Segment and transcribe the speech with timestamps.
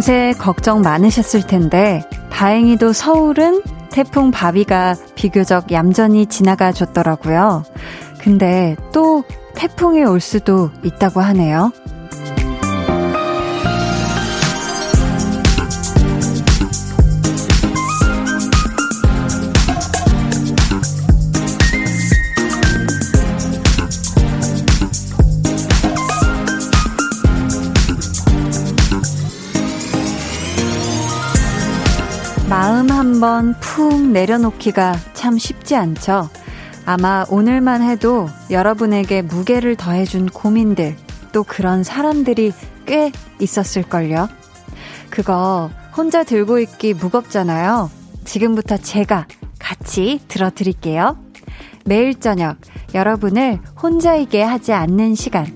[0.00, 3.60] 밤새 걱정 많으셨을 텐데, 다행히도 서울은
[3.90, 7.64] 태풍 바비가 비교적 얌전히 지나가 줬더라고요.
[8.18, 9.24] 근데 또
[9.54, 11.70] 태풍이 올 수도 있다고 하네요.
[33.20, 36.30] 한번 푹 내려놓기가 참 쉽지 않죠.
[36.86, 40.96] 아마 오늘만 해도 여러분에게 무게를 더해준 고민들,
[41.30, 42.54] 또 그런 사람들이
[42.86, 44.30] 꽤 있었을걸요.
[45.10, 47.90] 그거 혼자 들고 있기 무겁잖아요.
[48.24, 49.26] 지금부터 제가
[49.58, 51.18] 같이 들어드릴게요.
[51.84, 52.56] 매일 저녁
[52.94, 55.46] 여러분을 혼자이게 하지 않는 시간.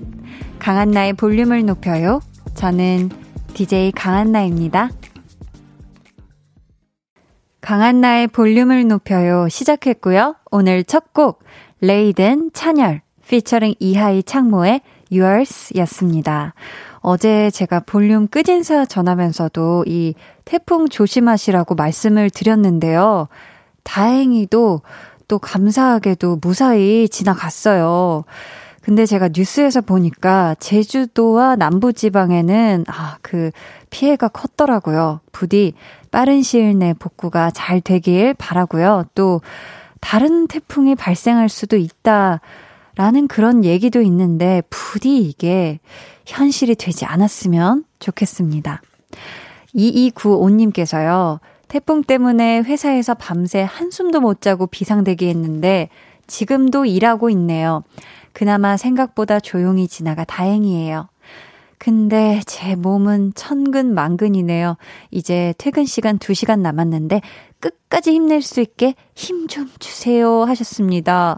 [0.59, 2.19] 강한나의 볼륨을 높여요.
[2.53, 3.09] 저는
[3.55, 4.91] DJ 강한나입니다.
[7.65, 10.35] 강한나의 볼륨을 높여요 시작했고요.
[10.51, 11.43] 오늘 첫 곡
[11.81, 16.53] 레이든 찬열 피처링 이하이 창모의 Yours 였습니다.
[16.99, 20.13] 어제 제가 볼륨 끝인사 전하면서도 이
[20.45, 23.29] 태풍 조심하시라고 말씀을 드렸는데요.
[23.81, 24.81] 다행히도
[25.27, 28.25] 또 감사하게도 무사히 지나갔어요.
[28.83, 33.49] 근데 제가 뉴스에서 보니까 제주도와 남부지방에는 아, 그
[33.89, 35.21] 피해가 컸더라고요.
[35.31, 35.73] 부디
[36.15, 39.03] 빠른 시일 내 복구가 잘 되길 바라고요.
[39.15, 39.41] 또
[39.99, 42.39] 다른 태풍이 발생할 수도 있다
[42.95, 45.81] 라는 그런 얘기도 있는데 부디 이게
[46.25, 48.81] 현실이 되지 않았으면 좋겠습니다.
[49.75, 51.39] 2295님께서요.
[51.67, 55.89] 태풍 때문에 회사에서 밤새 한숨도 못 자고 비상대기 했는데
[56.27, 57.83] 지금도 일하고 있네요.
[58.31, 61.09] 그나마 생각보다 조용히 지나가 다행이에요.
[61.85, 64.75] 근데 제 몸은 천근만근이네요.
[65.11, 67.21] 이제 퇴근 시간 2시간 남았는데
[67.59, 71.37] 끝까지 힘낼 수 있게 힘 좀 주세요 하셨습니다.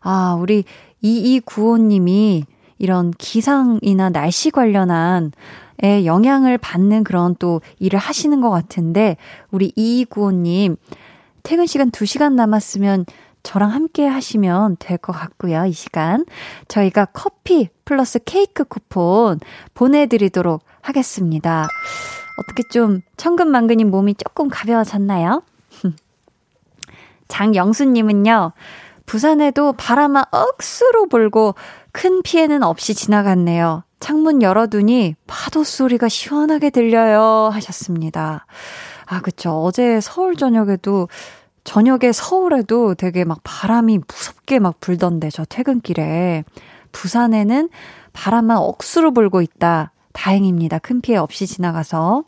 [0.00, 0.64] 아, 우리
[1.04, 2.42] 2295님이
[2.78, 5.30] 이런 기상이나 날씨 관련한
[5.80, 9.16] 에 영향을 받는 그런 또 일을 하시는 것 같은데
[9.52, 10.76] 우리 2295님
[11.44, 13.06] 퇴근 시간 2시간 남았으면
[13.44, 15.66] 저랑 함께 하시면 될 것 같고요.
[15.66, 16.24] 이 시간
[16.66, 19.38] 저희가 커피 플러스 케이크 쿠폰
[19.74, 21.68] 보내드리도록 하겠습니다.
[22.40, 25.42] 어떻게 좀 천근만근인 몸이 조금 가벼워졌나요?
[27.28, 28.52] 장영수님은요,
[29.06, 31.54] 부산에도 바람아 억수로 불고
[31.92, 33.84] 큰 피해는 없이 지나갔네요.
[34.00, 37.50] 창문 열어두니 파도 소리가 시원하게 들려요.
[37.52, 38.46] 하셨습니다.
[39.06, 39.62] 아, 그쵸.
[39.62, 41.08] 어제 서울 저녁에도
[41.64, 46.44] 저녁에 서울에도 되게 막 바람이 무섭게 막 불던데, 저 퇴근길에.
[46.92, 47.70] 부산에는
[48.12, 49.92] 바람만 억수로 불고 있다.
[50.12, 50.78] 다행입니다.
[50.78, 52.24] 큰 피해 없이 지나가서.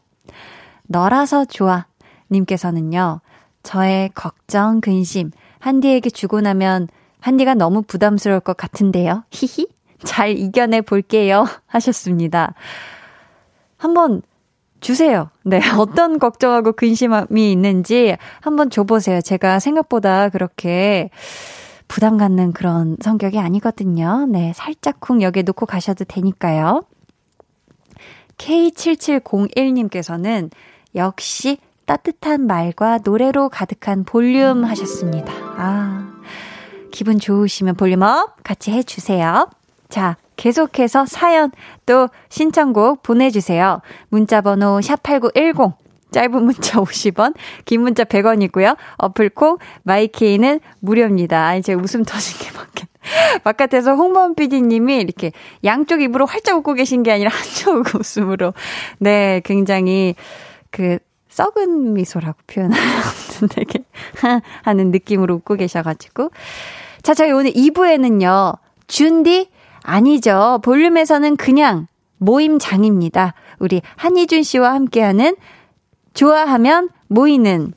[0.85, 1.87] 너라서 좋아.
[2.31, 3.21] 님께서는요,
[3.63, 5.31] 저의 걱정, 근심,
[5.61, 6.89] 한디에게 주고 나면
[7.21, 9.25] 한디가 너무 부담스러울 것 같은데요.
[9.31, 9.67] 히히.
[10.05, 11.47] 잘 이겨내 볼게요.
[11.67, 12.55] 하셨습니다.
[13.77, 14.23] 한번
[14.81, 15.31] 주세요.
[15.43, 15.61] 네.
[15.79, 19.21] 어떤 걱정하고 근심이 있는지 한번 줘보세요.
[19.21, 21.11] 제가 생각보다 그렇게
[21.89, 24.27] 부담 갖는 그런 성격이 아니거든요.
[24.29, 24.53] 네.
[24.55, 26.83] 살짝쿵 여기에 놓고 가셔도 되니까요.
[28.39, 30.51] K7701님께서는
[30.95, 35.33] 역시 따뜻한 말과 노래로 가득한 볼륨 하셨습니다.
[35.57, 36.13] 아.
[36.91, 39.49] 기분 좋으시면 볼륨 up 같이 해주세요.
[39.89, 41.51] 자, 계속해서 사연
[41.87, 43.81] 또 신청곡 보내주세요.
[44.09, 45.75] 문자번호 샵8910
[46.13, 48.77] 짧은 문자 50원, 긴 문자 100원이고요.
[48.97, 51.57] 어플콩, 마이케이는 무료입니다.
[51.57, 52.87] 이제 웃음 터진 게 밖에.
[53.45, 55.33] 바깥에서 홍범 PD님이 이렇게
[55.65, 58.55] 양쪽 입으로 활짝 웃고 계신 게 아니라 한쪽 웃음으로.
[58.99, 60.15] 네, 굉장히
[60.71, 60.99] 그
[61.29, 62.81] 썩은 미소라고 표현하는
[63.51, 63.81] 되게
[64.63, 66.31] 하는 느낌으로 웃고 계셔가지고.
[67.03, 69.51] 자, 저희 오늘 2부에는요, 준디
[69.87, 70.61] 아니죠.
[70.63, 71.87] 볼륨에서는 그냥
[72.19, 73.35] 모임장입니다.
[73.61, 75.37] 우리 한희준 씨와 함께하는
[76.13, 77.73] 좋아하면 모이는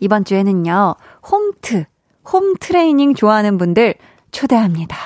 [0.00, 0.94] 이번 주에는요.
[1.28, 1.84] 홈트,
[2.32, 3.94] 홈 트레이닝 좋아하는 분들
[4.30, 4.96] 초대합니다.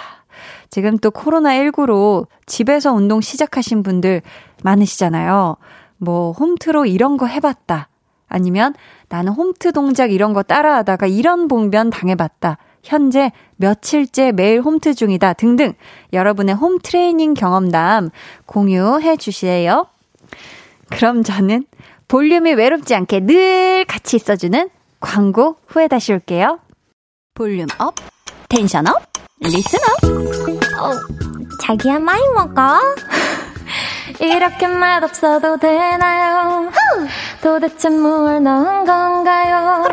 [0.71, 4.21] 지금 또 코로나19로 집에서 운동 시작하신 분들
[4.63, 5.57] 많으시잖아요.
[5.97, 7.89] 뭐 홈트로 이런 거 해봤다.
[8.29, 8.75] 아니면
[9.09, 12.59] 나는 홈트 동작 이런 거 따라하다가 이런 봉변 당해봤다.
[12.87, 15.75] 현재 며칠째 매일 홈트 중이다 등등
[16.13, 18.11] 여러분의 홈 트레이닝 경험담
[18.47, 19.87] 공유해 주세요.
[20.91, 21.67] 그럼 저는
[22.09, 26.61] 볼륨이 외롭지 않게 늘 같이 있어주는 광고 후에 다시 올게요.
[27.35, 27.95] 볼륨 up,
[28.49, 29.03] tension up,
[29.41, 30.05] listen up.
[30.81, 30.93] 어,
[31.63, 32.81] 자기야 많이 먹어.
[34.21, 36.71] 이렇게 맛없어도 되나요?
[37.43, 39.85] 도대체 뭘 넣은 건가요?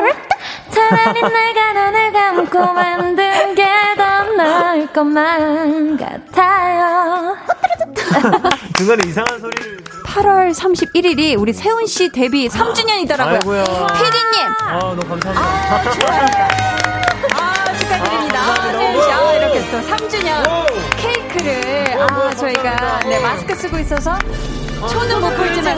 [0.73, 3.63] 차라리 내가 눈을 감고 만든 게
[3.95, 7.37] 더 나을 것만 같아요.
[8.75, 9.83] 중간에 이상한 소리를.
[10.03, 13.25] 8월 31일이 우리 세훈 씨 데뷔 3주년이더라고요.
[13.35, 13.63] 아이고야.
[13.63, 14.53] 피디님.
[14.61, 15.41] 아, 너무 감사합니다.
[15.41, 16.49] 아, 축하드립니다.
[17.35, 18.39] 아, 축하드립니다.
[18.39, 20.43] 아, 세훈 씨, 아, 이렇게 또 3주년
[20.97, 24.17] 케이크를, 아, 저희가, 네, 마스크 쓰고 있어서
[24.87, 25.77] 손은 못 풀지만.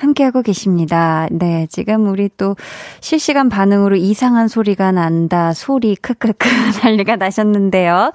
[0.00, 1.28] 함께하고 계십니다.
[1.30, 2.56] 네, 지금 우리 또
[3.00, 6.48] 실시간 반응으로 이상한 소리가 난다, 소리, 크크크
[6.82, 8.12] 난리가 나셨는데요.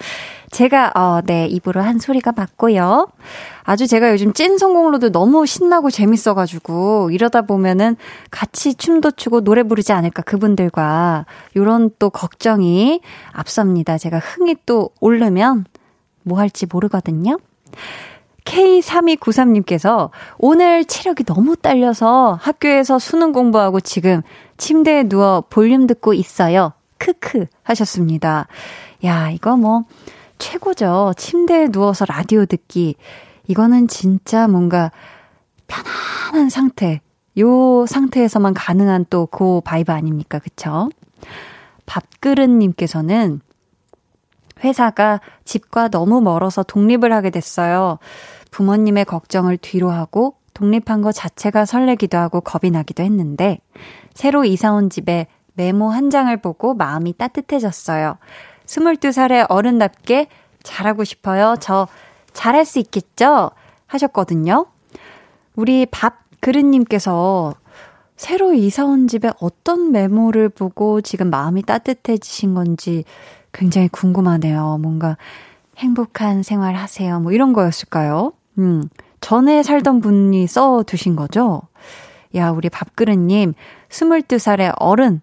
[0.52, 3.08] 제가, 어, 네, 입으로 한 소리가 맞고요.
[3.64, 7.98] 아주 제가 요즘 찐 성공로도 너무 신나고 재밌어가지고, 이러다 보면은
[8.32, 11.26] 같이 춤도 추고 노래 부르지 않을까, 그분들과.
[11.56, 13.02] 요런 또 걱정이
[13.32, 13.98] 앞섭니다.
[13.98, 15.66] 제가 흥이 또 오르면
[16.24, 17.38] 뭐 할지 모르거든요.
[18.46, 24.22] K3293님께서 오늘 체력이 너무 딸려서 학교에서 수능 공부하고 지금
[24.58, 26.74] 침대에 누워 볼륨 듣고 있어요.
[26.98, 28.48] 크크 하셨습니다.
[29.04, 29.84] 야, 이거 뭐
[30.38, 31.14] 최고죠.
[31.18, 32.96] 침대에 누워서 라디오 듣기.
[33.48, 34.92] 이거는 진짜 뭔가
[35.68, 37.02] 편안한 상태.
[37.38, 40.40] 요 상태에서만 가능한 또 그 vibe 아닙니까?
[40.40, 40.90] 그쵸?
[41.86, 43.42] 밥그릇님께서는
[44.64, 48.00] 회사가 집과 너무 멀어서 독립을 하게 됐어요.
[48.56, 53.60] 부모님의 걱정을 뒤로 하고 독립한 것 자체가 설레기도 하고 겁이 나기도 했는데
[54.14, 58.18] 새로 이사 온 집에 메모 한 장을 보고 마음이 따뜻해졌어요.
[58.66, 60.28] 22살의 어른답게
[60.64, 61.56] 잘하고 싶어요.
[61.60, 61.90] 저
[62.32, 63.52] 잘할 수 있겠죠?
[63.88, 64.68] 하셨거든요.
[65.58, 67.56] 우리 밥 그릇님께서
[68.16, 73.04] 새로 이사 온 집에 어떤 메모를 보고 지금 마음이 따뜻해지신 건지
[73.52, 74.78] 굉장히 궁금하네요.
[74.82, 75.18] 뭔가
[75.76, 77.20] 행복한 생활 하세요.
[77.20, 78.32] 뭐 이런 거였을까요?
[78.58, 78.84] 음,
[79.22, 81.62] 전에 살던 분이 써 두신 거죠?
[82.36, 83.54] 야, 우리 밥그릇님,
[83.90, 85.22] 22살의 어른,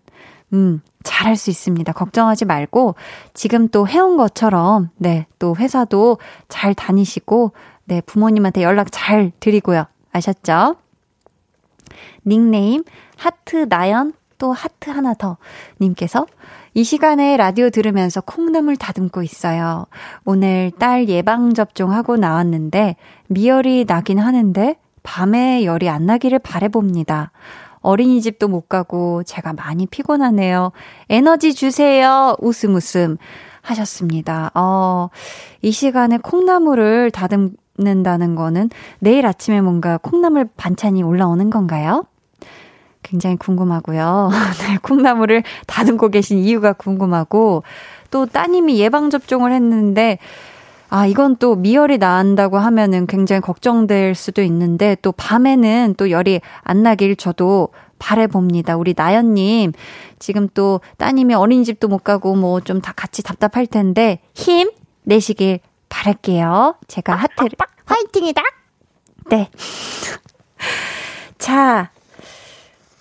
[0.53, 1.93] 음, 잘할 수 있습니다.
[1.93, 2.95] 걱정하지 말고,
[3.35, 6.19] 지금 또 해온 것처럼, 네, 또 회사도
[6.49, 7.53] 잘 다니시고,
[7.85, 9.85] 네, 부모님한테 연락 잘 드리고요.
[10.13, 10.77] 아셨죠?
[12.27, 12.85] 닉네임,
[13.17, 14.13] 하트 나연,
[14.43, 15.37] 또 하트 하나 더,
[15.81, 16.27] 님께서,
[16.75, 19.87] 이 시간에 라디오 들으면서 콩나물 다듬고 있어요.
[20.25, 22.97] 오늘 딸 예방접종하고 나왔는데
[23.29, 24.75] 미열이 나긴 하는데
[25.05, 27.31] 밤에 열이 안 나기를 바래봅니다.
[27.83, 30.73] 어린이집도 못 가고 제가 많이 피곤하네요.
[31.09, 32.35] 에너지 주세요.
[32.41, 33.19] 웃음 웃음
[33.61, 34.51] 하셨습니다.
[34.55, 35.09] 어,
[35.61, 42.07] 이 시간에 콩나물을 다듬는다는 거는 내일 아침에 뭔가 콩나물 반찬이 올라오는 건가요?
[43.03, 44.31] 굉장히 궁금하고요.
[44.69, 47.63] 네, 콩나물을 다듬고 계신 이유가 궁금하고,
[48.11, 50.19] 또 따님이 예방 접종을 했는데,
[50.89, 56.83] 아, 이건 또 미열이 난다고 하면은 굉장히 걱정될 수도 있는데, 또 밤에는 또 열이 안
[56.83, 57.69] 나길 저도
[57.99, 58.77] 바래봅니다.
[58.77, 59.73] 우리 나연님,
[60.19, 64.71] 지금 또 따님이 어린이집도 못 가고 뭐 좀 다 같이 답답할 텐데, 힘
[65.05, 66.77] 내시길 바랄게요.
[66.89, 67.51] 제가 하트를.
[67.85, 68.43] 화이팅이다!
[69.31, 69.49] 네.
[71.39, 71.91] 자,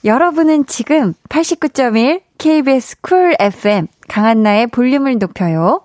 [0.04, 5.82] 여러분은 지금 89.1 KBS 쿨 FM 강한나의 볼륨을 높여요.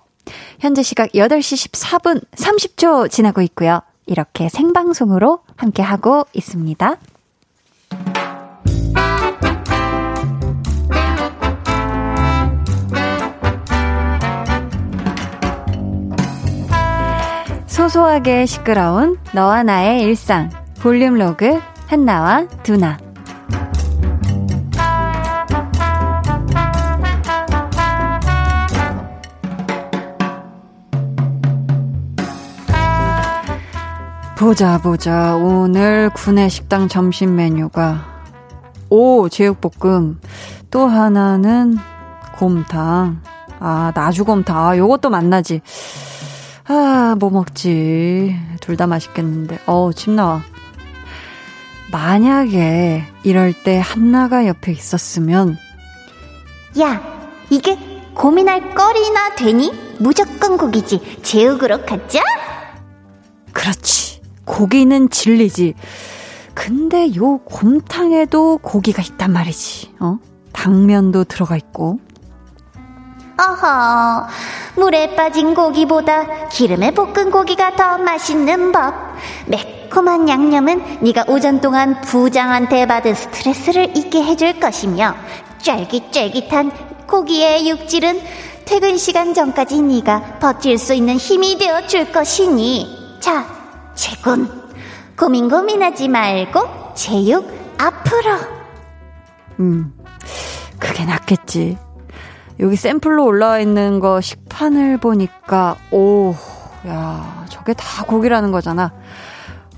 [0.59, 3.83] 현재 시각 8시 14분 30초 지나고 있고요.
[4.07, 6.97] 이렇게 생방송으로 함께하고 있습니다.
[17.67, 20.49] 소소하게 시끄러운 너와 나의 일상
[20.81, 23.06] 볼륨 로그 한나와 두나
[34.37, 35.35] 보자 보자.
[35.37, 38.05] 오늘 구내식당 점심 메뉴가
[38.91, 40.21] 오 제육볶음.
[40.71, 41.79] 또 하나는
[42.37, 43.23] 곰탕.
[43.59, 44.57] 아 나주곰탕.
[44.57, 45.63] 아 요것도 만나지.
[46.69, 48.37] 아 뭐 먹지?
[48.61, 49.59] 둘 다 맛있겠는데.
[49.67, 50.43] 어우 침 나와.
[51.91, 55.57] 만약에 이럴 때 한나가 옆에 있었으면
[56.81, 57.01] 야
[57.49, 57.79] 이게
[58.15, 59.73] 고민할 거리나 되니?
[59.99, 61.21] 무조건 고기지.
[61.23, 62.21] 제육으로 가자.
[63.53, 64.16] 그렇지
[64.47, 65.75] 고기는 진리지.
[66.55, 69.93] 근데 요 곰탕에도 고기가 있단 말이지.
[70.01, 70.19] 어?
[70.53, 71.99] 당면도 들어가 있고.
[73.39, 74.27] 어허,
[74.77, 78.95] 물에 빠진 고기보다 기름에 볶은 고기가 더 맛있는 법.
[79.47, 85.15] 매콤한 양념은 네가 오전 동안 부장한테 받은 스트레스를 잊게 해줄 것이며
[85.61, 86.73] 쫄깃쫄깃한
[87.07, 88.21] 고기의 육질은
[88.65, 93.19] 퇴근 시간 전까지 네가 버틸 수 있는 힘이 되어 줄 것이니.
[93.21, 93.56] 자,
[93.97, 94.67] 제군.
[95.19, 98.39] 고민 고민하지 말고 제육 앞으로.
[99.59, 99.93] 음,
[100.79, 101.79] 그게 낫겠지.
[102.61, 106.35] 여기 샘플로 올라와 있는 거 식판을 보니까, 오,
[106.87, 108.93] 야, 저게 다 고기라는 거잖아.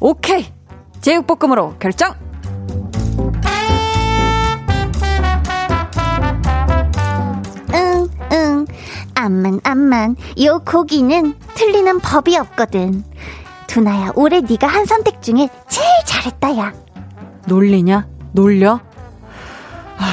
[0.01, 0.53] 오케이!
[1.01, 2.15] 제육볶음으로 결정!
[7.75, 8.67] 응, 응.
[9.15, 10.17] 암만, 암만.
[10.45, 13.05] 요 고기는 틀리는 법이 없거든.
[13.69, 16.73] 두나야, 올해 네가 한 선택 중에 제일 잘했다, 야.
[17.47, 18.09] 놀리냐?
[18.33, 18.81] 놀려?
[19.97, 20.07] 하,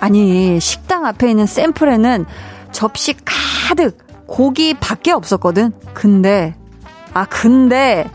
[0.00, 2.24] 아니, 식당 앞에 있는 샘플에는
[2.72, 5.72] 접시 가득 고기 밖에 없었거든?
[5.92, 6.54] 근데,
[7.12, 8.08] 아, 근데,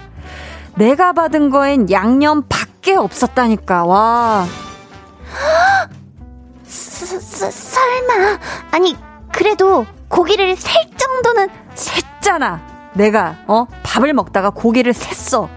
[0.76, 4.48] 내가 받은 거엔 양념 밖에 없었다니까, 와.
[6.64, 8.40] 설마.
[8.72, 8.96] 아니,
[9.32, 12.75] 그래도 고기를 셀 정도는 샜잖아.
[12.96, 13.68] 내가, 어?
[13.84, 15.48] 밥을 먹다가 고기를 샜어.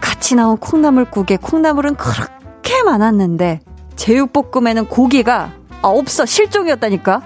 [0.00, 3.60] 같이 나온 콩나물국에 콩나물은 그렇게 많았는데,
[3.96, 5.50] 제육볶음에는 고기가,
[5.82, 6.24] 아, 없어.
[6.24, 7.22] 실종이었다니까?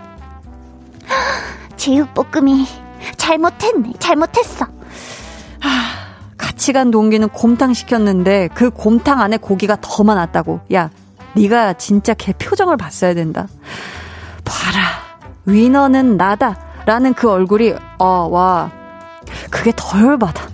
[1.76, 2.66] 제육볶음이
[3.16, 3.92] 잘못했네.
[3.98, 4.66] 잘못했어.
[6.36, 10.60] 같이 간 동기는 곰탕 시켰는데, 그 곰탕 안에 고기가 더 많았다고.
[10.74, 10.90] 야,
[11.34, 13.46] 네가 진짜 걔 표정을 봤어야 된다.
[14.44, 14.80] 봐라.
[15.44, 16.58] 위너는 나다.
[16.86, 18.70] 라는 그 얼굴이, 어, 와.
[19.50, 20.48] 그게 더 열받아.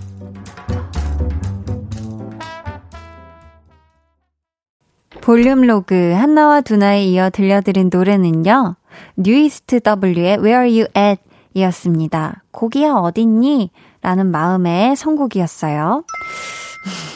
[5.21, 8.75] 볼륨 로그 한나와 두나에 이어 들려드린 노래는요.
[9.17, 11.21] 뉴이스트 W의 Where Are You At
[11.53, 12.43] 이었습니다.
[12.51, 13.71] 고기야 어딨니?
[14.01, 16.05] 라는 마음의 선곡이었어요.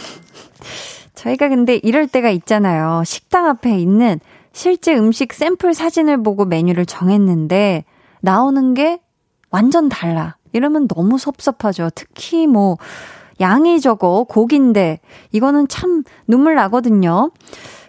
[1.16, 3.04] 저희가 근데 이럴 때가 있잖아요.
[3.06, 4.20] 식당 앞에 있는
[4.52, 7.86] 실제 음식 샘플 사진을 보고 메뉴를 정했는데
[8.20, 9.00] 나오는 게
[9.52, 10.36] 완전 달라.
[10.54, 11.90] 이러면 너무 섭섭하죠.
[11.96, 12.78] 특히 뭐
[13.40, 15.00] 양이 적어 고기인데
[15.32, 17.32] 이거는 참 눈물 나거든요.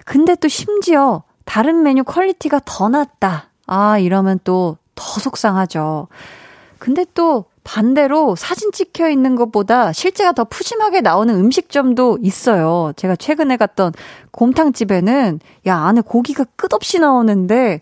[0.04, 3.50] 근데 또 심지어 다른 메뉴 quality가 더 낫다.
[3.66, 6.08] 아, 이러면 또 더 속상하죠.
[6.78, 12.92] 근데 또 반대로 사진 찍혀 있는 것보다 실제가 더 푸짐하게 나오는 음식점도 있어요.
[12.96, 13.92] 제가 최근에 갔던
[14.32, 17.80] 곰탕집에는 야, 안에 고기가 끝없이 나오는데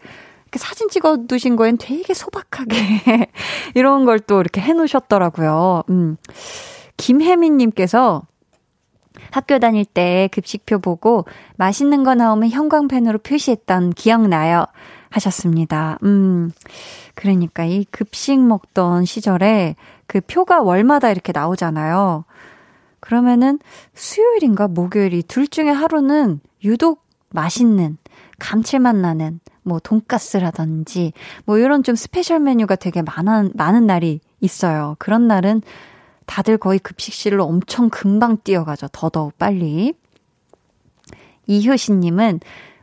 [0.59, 2.77] 사진 찍어 두신 거엔 되게 소박하게
[3.75, 5.85] 이런 걸 또 이렇게 해 놓으셨더라고요.
[5.91, 6.17] 음.
[6.97, 8.23] 김혜민 님께서
[9.31, 11.25] 학교 다닐 때 급식표 보고
[11.57, 14.67] 맛있는 거 나오면 형광펜으로 표시했던 기억나요.
[15.11, 15.99] 하셨습니다.
[16.05, 16.53] 음,
[17.15, 19.75] 그러니까 이 급식 먹던 시절에
[20.07, 22.25] 그 표가 월마다 이렇게 나오잖아요.
[23.01, 23.59] 그러면은
[23.95, 27.99] 수요일인가 목요일이 둘 중에 하루는 유독 맛있는
[28.39, 29.41] 감칠맛 나는
[29.71, 31.13] 뭐 돈가스라든지
[31.45, 34.97] 뭐 이런 좀 special 메뉴가 되게 많은 많은 날이 있어요.
[34.99, 35.63] 그런 날은
[36.27, 38.89] 다들 거의 급식실로 엄청 금방 뛰어가죠.
[38.89, 39.95] 더더욱 빨리.
[41.47, 42.41] 이효신님은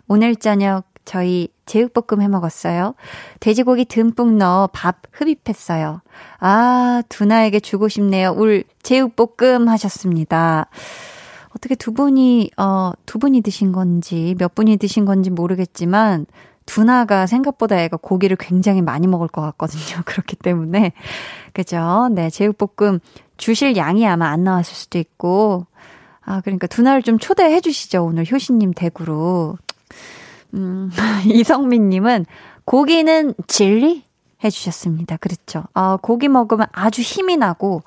[0.07, 2.95] 오늘 저녁 저희 제육볶음 해 먹었어요.
[3.41, 6.01] 돼지고기 듬뿍 넣어 밥 흡입했어요.
[6.39, 8.31] 아, 두나에게 주고 싶네요.
[8.31, 10.67] 울 제육볶음 하셨습니다.
[11.55, 16.25] 어떻게 두 분이, 어, 두 분이 드신 건지, 몇 분이 드신 건지 모르겠지만,
[16.67, 20.03] 두나가 생각보다 애가 고기를 굉장히 많이 먹을 것 같거든요.
[20.05, 20.91] 그렇기 때문에.
[21.53, 22.09] 그죠?
[22.11, 22.99] 네, 제육볶음
[23.37, 25.65] 주실 양이 아마 안 나왔을 수도 있고,
[26.21, 28.05] 아, 그러니까 두나를 좀 초대해 주시죠.
[28.05, 29.57] 오늘 효신님 댁으로.
[30.53, 30.91] 음,
[31.25, 32.25] 이성민님은
[32.65, 34.05] 고기는 진리?
[34.43, 35.17] 해주셨습니다.
[35.17, 35.63] 그렇죠.
[35.73, 37.81] 아, 고기 먹으면 아주 힘이 나고,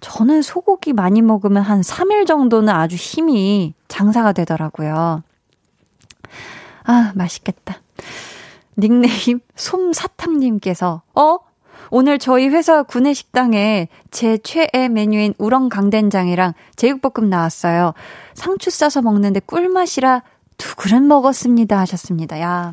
[0.00, 5.22] 저는 소고기 많이 먹으면 한 3일 정도는 아주 힘이 장사가 되더라고요.
[6.84, 7.76] 아, 맛있겠다.
[8.78, 11.38] 닉네임 솜사탕님께서, 어?
[11.90, 17.92] 오늘 저희 회사 구내식당에 제 최애 메뉴인 우렁 강된장이랑 제육볶음 나왔어요.
[18.32, 20.22] 상추 싸서 먹는데 꿀맛이라
[20.56, 22.40] 두 그릇 먹었습니다 하셨습니다.
[22.40, 22.72] 야.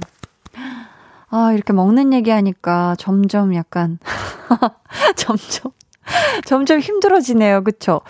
[1.32, 4.00] 아, 이렇게 먹는 얘기 하니까 점점 약간,
[5.16, 5.74] 점점,
[6.46, 7.64] 점점 힘들어지네요.
[7.64, 8.02] 그쵸?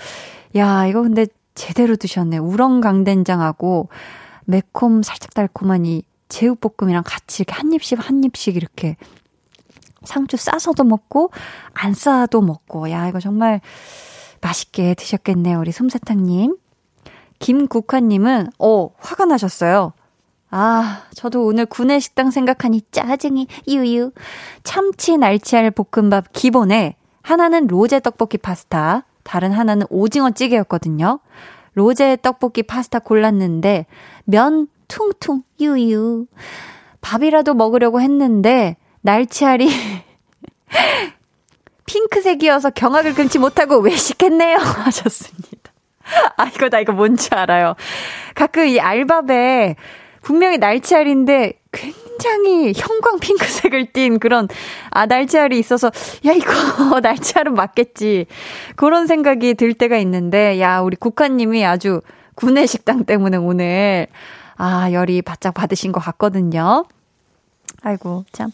[0.56, 1.25] 야, 이거 근데
[1.56, 2.38] 제대로 드셨네.
[2.38, 3.89] 우렁 강된장하고
[4.50, 8.98] 매콤 살짝 달콤한 이 제육볶음이랑 같이 이렇게 한 입씩 한 입씩 이렇게
[10.03, 11.32] 상추 싸서도 먹고
[11.74, 13.62] 안 싸도 먹고 야 이거 정말
[14.41, 16.58] 맛있게 드셨겠네요 우리 솜사탕님
[17.38, 19.94] 김국화님은 어 화가 나셨어요
[20.51, 24.12] 아, 저도 오늘 구내 식당 생각하니 짜증이 유유.
[24.63, 31.20] 참치 날치알 볶음밥 기본에 하나는 로제 떡볶이 파스타, 다른 하나는 오징어 찌개였거든요.
[31.74, 33.86] 로제 떡볶이 파스타 골랐는데
[34.26, 36.26] 면 퉁퉁 유유.
[37.02, 39.70] 밥이라도 먹으려고 했는데 날치알이
[41.86, 44.58] 핑크색이어서 경악을 금치 못하고 외식했네요.
[44.86, 45.72] 하셨습니다.
[46.38, 47.76] 아, 이거 나 이거 뭔지 알아요.
[48.36, 49.76] 가끔 이 알밥에
[50.22, 51.99] 분명히 날치알인데 굉장히
[52.76, 54.48] 형광 핑크색을 띤 그런
[54.92, 55.92] 아 날치알이 있어서
[56.26, 58.28] 야 이거 날치알은 맞겠지
[58.76, 62.02] 그런 생각이 들 때가 있는데 야 우리 국화님이 아주
[62.36, 64.08] 구내식당 때문에 오늘
[64.56, 66.86] 아 열이 바짝 받으신 것 같거든요.
[67.82, 68.52] 아이고, 참.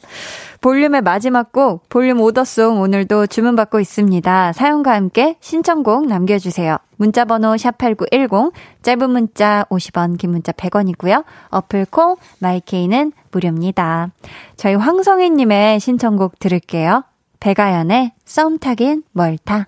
[0.61, 4.53] 볼륨의 마지막 곡, 볼륨 오더송 오늘도 주문받고 있습니다.
[4.53, 6.77] 사연과 함께 신청곡 남겨주세요.
[6.97, 8.51] 문자번호 샵8910,
[8.81, 11.23] 짧은 문자 50원, 긴 문자 100원이고요.
[11.49, 14.11] 어플콩, 마이케이는 무료입니다.
[14.55, 17.03] 저희 황성희님의 신청곡 들을게요.
[17.39, 19.67] 배가연의 썸 타긴 멀타.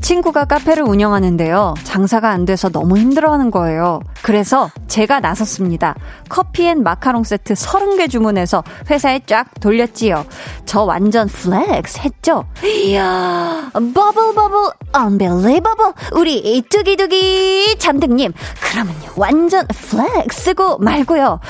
[0.00, 1.74] 친구가 카페를 운영하는데요.
[1.84, 4.00] 장사가 안 돼서 너무 힘들어하는 거예요.
[4.22, 5.94] 그래서 제가 나섰습니다.
[6.28, 10.24] 커피 and 마카롱 세트 30개 주문해서 회사에 쫙 돌렸지요.
[10.64, 12.44] 저 완전 flex 했죠?
[12.64, 15.92] 이야, bubble bubble, unbelievable.
[16.12, 18.32] 우리 뚜기뚜기 잠득님.
[18.60, 21.40] 그러면요, 완전 flex고 말고요.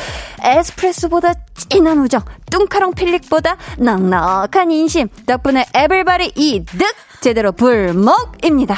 [0.43, 1.35] 에스프레소보다
[1.69, 5.09] 진한 우정, 뚱카롱 filling보다 넉넉한 인심.
[5.27, 6.81] 덕분에 everybody 이득!
[7.21, 8.75] 제대로 불목입니다.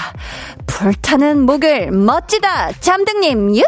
[0.67, 2.73] 불타는 목요일 멋지다!
[2.81, 3.65] 잠득님, 유후!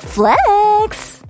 [0.00, 1.22] flex!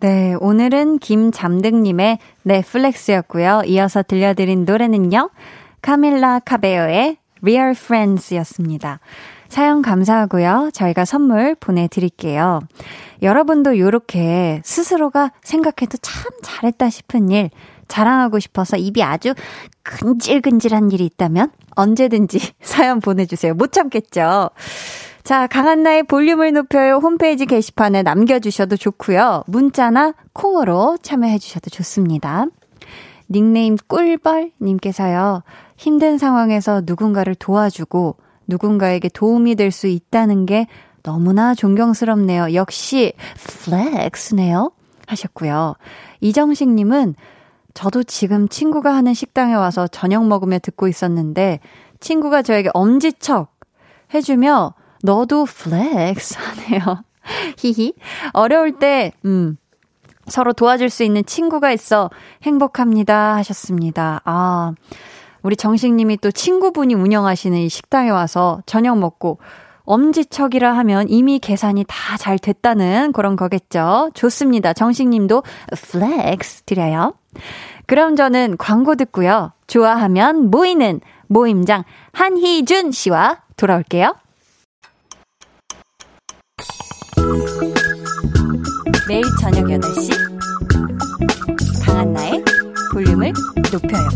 [0.00, 3.62] 네, 오늘은 김잠득님의 flex였고요.
[3.66, 5.30] 이어서 들려드린 노래는요.
[5.80, 9.00] 카밀라 카베요의 Real Friends였습니다.
[9.48, 10.70] 사연 감사하고요.
[10.72, 12.60] 저희가 선물 보내드릴게요.
[13.22, 17.50] 여러분도 이렇게 스스로가 생각해도 참 잘했다 싶은 일
[17.92, 19.34] 자랑하고 싶어서 입이 아주
[19.82, 23.52] 근질근질한 일이 있다면 언제든지 사연 보내주세요.
[23.52, 24.48] 못 참겠죠?
[25.22, 29.44] 자, 강한나의 볼륨을 높여요 홈페이지 게시판에 남겨주셔도 좋고요.
[29.46, 32.46] 문자나 콩으로 참여해주셔도 좋습니다.
[33.30, 35.42] 닉네임 꿀벌님께서요.
[35.76, 40.66] 힘든 상황에서 누군가를 도와주고 누군가에게 도움이 될 수 있다는 게
[41.02, 42.54] 너무나 존경스럽네요.
[42.54, 43.12] 역시
[43.64, 44.72] flex네요.
[45.06, 45.74] 하셨고요.
[46.20, 47.14] 이정식님은
[47.74, 51.60] 저도 지금 친구가 하는 식당에 와서 저녁 먹으며 듣고 있었는데
[52.00, 53.52] 친구가 저에게 엄지척
[54.14, 57.04] 해주며 너도 flex 하네요.
[57.58, 57.94] 히히.
[58.32, 59.56] 어려울 때, 음,
[60.26, 62.10] 서로 도와줄 수 있는 친구가 있어
[62.42, 64.20] 행복합니다 하셨습니다.
[64.24, 64.72] 아,
[65.42, 69.38] 우리 정식님이 또 친구분이 운영하시는 이 식당에 와서 저녁 먹고
[69.84, 74.10] 엄지척이라 하면 이미 계산이 다 잘 됐다는 그런 거겠죠.
[74.14, 74.72] 좋습니다.
[74.72, 75.42] 정식님도
[75.90, 77.14] flex 드려요.
[77.86, 79.52] 그럼 저는 광고 듣고요.
[79.66, 84.14] 좋아하면 모이는 모임장 한희준 씨와 돌아올게요.
[89.08, 90.12] 매일 저녁 8시
[91.84, 92.44] 강한나의
[92.92, 93.32] 볼륨을
[93.72, 94.08] 높여요.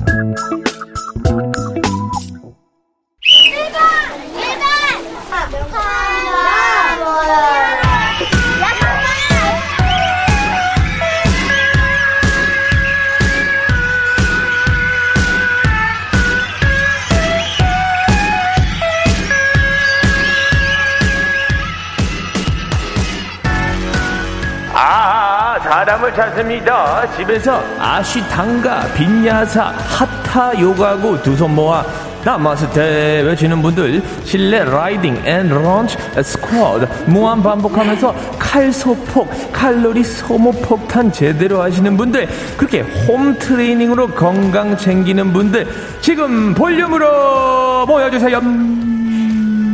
[25.76, 27.10] 사람을 찾습니다.
[27.16, 31.84] 집에서 아쉬탕가, 빈야사, 하타 요가 후 두 손 모아
[32.26, 41.12] 나마스테 외치는 분들 실내 라이딩 and 런지 스쿼트 무한 반복하면서 칼 소폭 칼로리 소모 폭탄
[41.12, 45.68] 제대로 하시는 분들 그렇게 홈 트레이닝으로 건강 챙기는 분들
[46.00, 48.40] 지금 볼륨으로 보여주세요.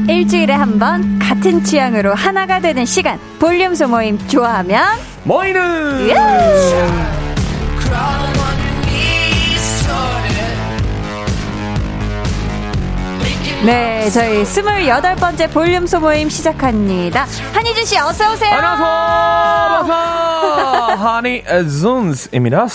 [0.08, 3.18] 일주일에 한 번 같은 취향으로 하나가 되는 시간.
[3.38, 6.08] 볼륨 소모임 좋아하면 모이는
[13.64, 17.26] 네, 저희 28번째 볼륨 소모임 시작합니다.
[17.52, 18.50] 한희준 씨 어서 오세요.
[18.56, 18.86] 안녕하세요.
[19.86, 20.94] 반갑습니다.
[20.96, 21.44] 하니
[21.80, 22.66] 존스입니다.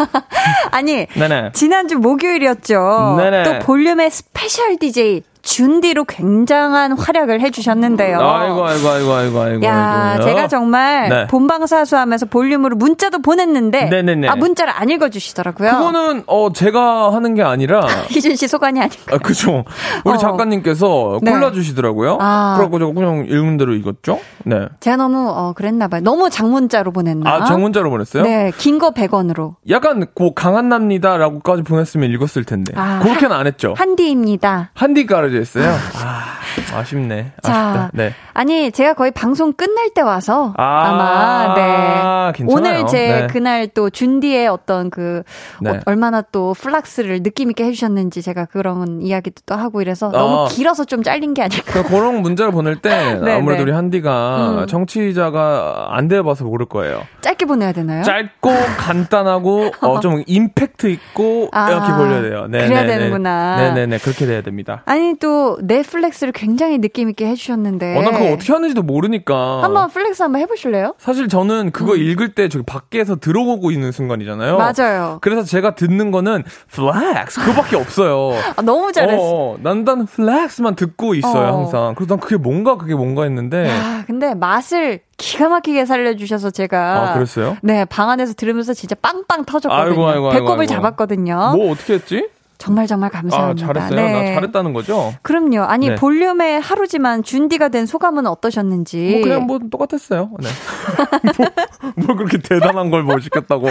[0.72, 1.50] 아니, 네네.
[1.52, 3.16] 지난주 목요일이었죠.
[3.18, 3.42] 네네.
[3.42, 8.18] 또 볼륨의 special DJ 준디로 굉장한 활약을 해주셨는데요.
[8.18, 9.64] 아이고 아이고 아이고 아이고 아이고.
[9.66, 10.18] 야.
[10.22, 11.26] 제가 정말 네.
[11.26, 14.28] 본방사수하면서 볼륨으로 문자도 보냈는데 네네네.
[14.28, 15.70] 아 문자를 안 읽어주시더라고요.
[15.70, 19.14] 그거는 어 제가 하는 게 아니라 희준 씨 소관이 아닐까.
[19.16, 19.64] 아, 그죠.
[20.04, 20.16] 우리 어.
[20.16, 21.30] 작가님께서 네.
[21.30, 22.18] 골라주시더라고요.
[22.20, 22.54] 아.
[22.56, 24.18] 그래갖고 제가 그냥 읽은 대로 읽었죠.
[24.44, 24.66] 네.
[24.80, 26.00] 제가 너무 어 그랬나 봐요.
[26.02, 27.30] 너무 장문자로 보냈나?
[27.30, 28.22] 아, 정문자로 보냈어요?
[28.24, 29.54] 네, 긴 거 100원으로.
[29.70, 32.72] 약간 고 강한납니다라고까지 보냈으면 읽었을 텐데.
[32.76, 33.74] 아, 그렇게는 안 했죠.
[33.76, 34.70] 한디입니다.
[34.74, 35.70] 한디 깔아져 있어요.
[35.94, 37.32] 아, 아쉽네.
[37.42, 37.90] 자, 아쉽다.
[37.92, 38.12] 네.
[38.32, 42.32] 아니 제가 거의 방송 끝날 때 와서 아, 마 네.
[42.36, 42.76] 괜찮아요.
[42.76, 43.26] 오늘 제 네.
[43.28, 45.22] 그날 또 준디의 어떤 그
[45.60, 45.70] 네.
[45.70, 50.48] 어, 얼마나 또 플락스를 느낌 있게 해주셨는지 제가 그런 이야기도 또 하고 이래서 너무 어.
[50.48, 51.72] 길어서 좀 잘린 게 아닐까.
[51.72, 52.90] 그 그런 문자를 보낼 때
[53.22, 53.62] 네, 아무래도 네.
[53.62, 54.66] 우리 한디가 음.
[54.66, 57.02] 정치자가 안 돼봐서 모를 거예요.
[57.20, 58.02] 짧게 보내야 되나요?
[58.02, 62.46] 짧고 간단하고 어, 좀 임팩트 있고 아, 이렇게 보려야 돼요.
[62.48, 62.98] 네, 그래야 네, 네.
[62.98, 63.56] 되는구나.
[63.56, 64.82] 네네네 그렇게 돼야 됩니다.
[64.86, 67.96] 아니 또 네 flex를 굉장히 느낌 있게 해주셨는데.
[67.96, 69.62] 어, 나 그거 어떻게 하는지도 모르니까.
[69.62, 70.96] 한번 flex 한번 해보실래요?
[70.98, 74.58] 사실 저는 그거 읽을 때 저기 밖에서 들어오고 있는 순간이잖아요.
[74.58, 75.18] 맞아요.
[75.22, 78.32] 그래서 제가 듣는 거는 flex 그거밖에 없어요.
[78.54, 79.22] 아, 너무 잘했어.
[79.22, 81.56] 어, 어, 난단 flex만 듣고 있어요 어.
[81.60, 81.94] 항상.
[81.94, 83.70] 그래서 난 그게 뭔가 그게 뭔가 했는데.
[83.70, 87.12] 아, 근데 맛을 기가 막히게 살려주셔서 제가.
[87.12, 87.56] 아 그랬어요?
[87.62, 89.86] 네, 방 안에서 들으면서 진짜 빵빵 터졌거든요.
[89.90, 90.66] 아이고, 아이고, 아이고, 배꼽을.
[90.66, 91.54] 잡았거든요.
[91.56, 92.28] 뭐 어떻게 했지?
[92.64, 93.66] 정말 정말 아 감사합니다.
[93.66, 93.94] 잘했어요.
[94.00, 94.12] 네.
[94.30, 95.12] 나 잘했다는 거죠.
[95.22, 95.62] 그럼요.
[95.64, 95.94] 아니 네.
[95.96, 99.10] 볼륨의 하루지만 준디가 된 소감은 어떠셨는지.
[99.12, 100.30] 뭐 그냥 뭐 똑같았어요.
[100.40, 100.48] 네.
[101.36, 103.68] 뭐, 뭘 그렇게 대단한 걸 뭘 시켰다고?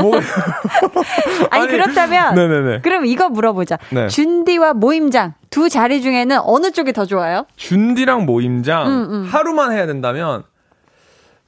[0.00, 0.12] 뭐
[1.50, 2.80] 아니, 아니, 그렇다면 네네네.
[2.82, 3.76] 그럼 이거 물어보자.
[3.90, 4.06] 네.
[4.06, 7.44] 준디와 모임장 두 자리 중에는 어느 쪽이 더 좋아요?
[7.56, 9.28] 준디랑 모임장 음, 음.
[9.28, 10.44] 하루만 해야 된다면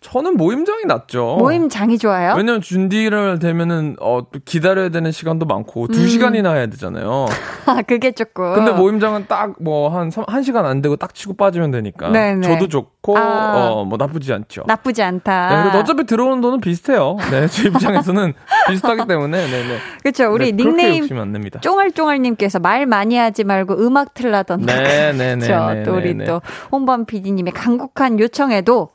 [0.00, 1.36] 저는 모임장이 낫죠.
[1.38, 2.34] 모임장이 좋아요?
[2.34, 6.06] 왜냐면 준디를 되면은 어또 기다려야 되는 시간도 많고 두 음.
[6.06, 7.26] 시간이나 해야 되잖아요.
[7.66, 8.54] 아, 그게 조금.
[8.54, 12.48] 근데 모임장은 딱 뭐한한 시간 안 되고 딱 치고 빠지면 되니까 네네.
[12.48, 13.72] 저도 좋고 아.
[13.72, 14.62] 어뭐 나쁘지 않죠.
[14.66, 15.48] 나쁘지 않다.
[15.50, 17.18] 네, 그리고 어차피 들어오는 돈은 비슷해요.
[17.30, 18.32] 네, 제 입장에서는
[18.68, 19.76] 비슷하기 때문에, 네, 네.
[20.02, 20.32] 그렇죠.
[20.32, 21.60] 우리 네, 닉네임 냅니다.
[21.60, 24.74] 쫑알쫑알 님께서 말 많이 하지 말고 음악 틀라던가.
[24.74, 25.74] 네, 네, 네, 그렇죠.
[25.74, 26.24] 네, 또 우리 네, 네.
[26.24, 26.40] 또
[26.72, 28.90] 홍범 PD님의 간곡한 요청에도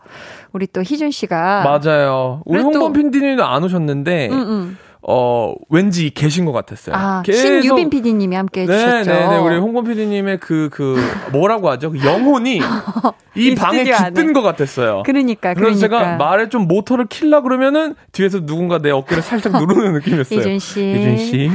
[0.55, 2.41] 우리 또 희준 씨가 맞아요.
[2.45, 4.77] 우리 그리고 또- 홍범 PD님도 안 오셨는데, 음, 음.
[5.07, 6.95] 어, 왠지 계신 것 같았어요.
[6.95, 9.11] 아, 계속- 신유빈 PD님이 함께 해주셨죠.
[9.11, 9.37] 네, 네, 네.
[9.37, 10.97] 우리 홍범 PD님의 그, 그,
[11.31, 11.91] 뭐라고 하죠?
[11.91, 12.57] 그 영혼이
[13.35, 13.83] 이, 이 방에.
[13.83, 15.03] 깃든 것 같았어요.
[15.05, 16.05] 그러니까, 그래서 그러니까.
[16.05, 20.39] 제가 말에 좀 모터를 킬라 그러면은 뒤에서 누군가 내 어깨를 살짝 누르는 느낌이었어요.
[20.39, 20.81] 희준 씨.
[20.95, 21.51] 희준 씨.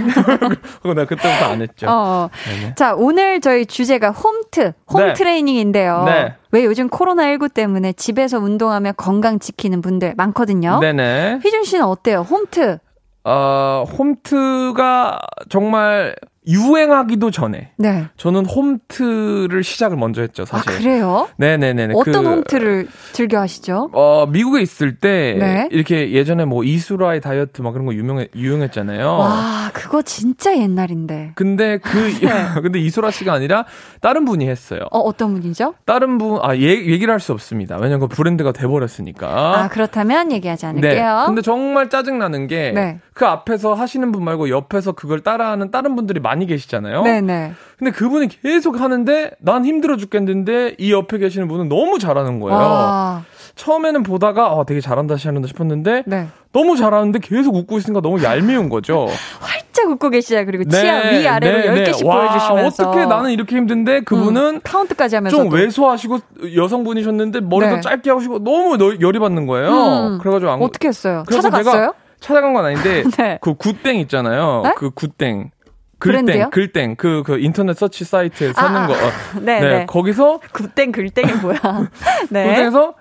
[0.83, 1.87] 그거 내가 그때부터 안 했죠.
[1.89, 2.31] 어.
[2.49, 2.75] 네네.
[2.77, 5.13] 자, 오늘 저희 주제가 홈트, 홈 네.
[5.15, 6.05] 트레이닝인데요.
[6.07, 6.35] 네.
[6.53, 10.79] 왜 요즘 코로나19 때문에 집에서 운동하며 건강 지키는 분들 많거든요.
[10.81, 11.41] 네네.
[11.45, 12.21] 희준 씨는 어때요?
[12.21, 12.79] 홈트.
[13.25, 16.15] 어, 홈트가 정말
[16.47, 18.07] 유행하기도 전에 네.
[18.17, 20.79] 저는 홈트를 시작을 먼저 했죠, 아, 사실.
[20.79, 21.29] 그래요?
[21.37, 21.91] 네네네.
[21.95, 23.91] 어떤 그, 홈트를 즐겨 하시죠?
[23.93, 25.69] 어, 미국에 있을 때 네.
[25.71, 29.07] 이렇게 예전에 뭐 이수라의 다이어트 막 그런 거 유명해 유행했잖아요.
[29.07, 31.33] 와, 그거 진짜 옛날인데.
[31.35, 31.91] 근데 그
[32.63, 33.67] 근데 이수라 씨가 아니라
[34.01, 34.81] 다른 분이 했어요.
[34.81, 34.87] 네.
[34.91, 35.75] 어, 어떤 분이죠?
[35.85, 37.77] 다른 분, 아, 얘, 얘기를 할 수 없습니다.
[37.77, 39.29] 왜냐면 그 브랜드가 돼버렸으니까.
[39.61, 40.69] 아, 그렇다면 얘기하지 네.
[40.71, 41.25] 않을게요.
[41.27, 42.99] 근데 정말 짜증 나는 게, 네.
[43.13, 47.03] 그 앞에서 하시는 분 말고 옆에서 그걸 따라하는 다른 분들이 많이 계시잖아요.
[47.03, 47.53] 네네.
[47.79, 52.59] 근데 그분이 계속 하는데, 난 힘들어 죽겠는데, 이 옆에 계시는 분은 너무 잘하는 거예요.
[52.59, 53.23] 와,
[53.57, 56.29] 처음에는 보다가, 아, 되게 잘한다, 잘한다 싶었는데, 네.
[56.53, 59.07] 너무 잘하는데 계속 웃고 있으니까 너무 얄미운 거죠.
[59.41, 60.45] 활짝 웃고 계시죠.
[60.47, 62.09] 그리고 치아 위 아래로 네, 10개씩 네.
[62.09, 62.89] 와, 보여주시면서.
[62.91, 65.37] 어떻게 나는 이렇게 힘든데, 그분은 음, 카운트까지 하면서.
[65.37, 66.19] 좀 왜소하시고
[66.57, 67.81] 여성분이셨는데 머리도 네.
[67.81, 69.71] 짧게 하시고 너무 너- 열이 받는 거예요.
[69.71, 70.19] 음.
[70.19, 71.25] 그래가지고 안 어떻게 했어요?
[71.31, 71.95] 찾아갔어요?
[72.21, 73.39] 찾아간 건 아닌데 네.
[73.41, 74.61] 그 굿땡 있잖아요.
[74.65, 74.75] 네?
[74.77, 75.51] 그 굿땡.
[76.01, 76.51] 브랜드요?
[76.51, 78.87] 글땡, 글땡, 그, 그 인터넷 서치 사이트에 사는 아, 아.
[78.87, 78.95] 거.
[78.95, 78.97] 어.
[79.41, 79.87] 네, 네, 네.
[79.87, 81.59] 거기서, 굿땡 글땡이 뭐야?
[82.31, 82.45] 네.
[82.55, 82.95] 굿땡에서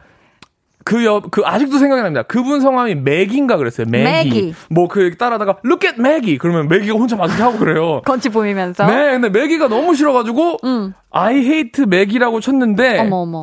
[0.86, 2.24] 그 옆, 그, 아직도 생각이 납니다.
[2.24, 3.86] 그분 성함이 맥인가 그랬어요.
[3.90, 4.54] 맥이.
[4.70, 6.38] 뭐, 그, 따라다가, look at 맥이!
[6.38, 8.02] 그러면 맥이가 혼자 막 이렇게 하고 그래요.
[8.06, 8.86] 건치 보이면서.
[8.88, 10.94] 네, 근데 맥이가 너무 싫어가지고, 음.
[11.12, 13.42] I hate 맥이라고 쳤는데, 어머 어머.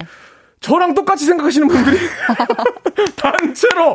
[0.60, 1.96] 저랑 똑같이 생각하시는 분들이
[3.14, 3.94] 단체로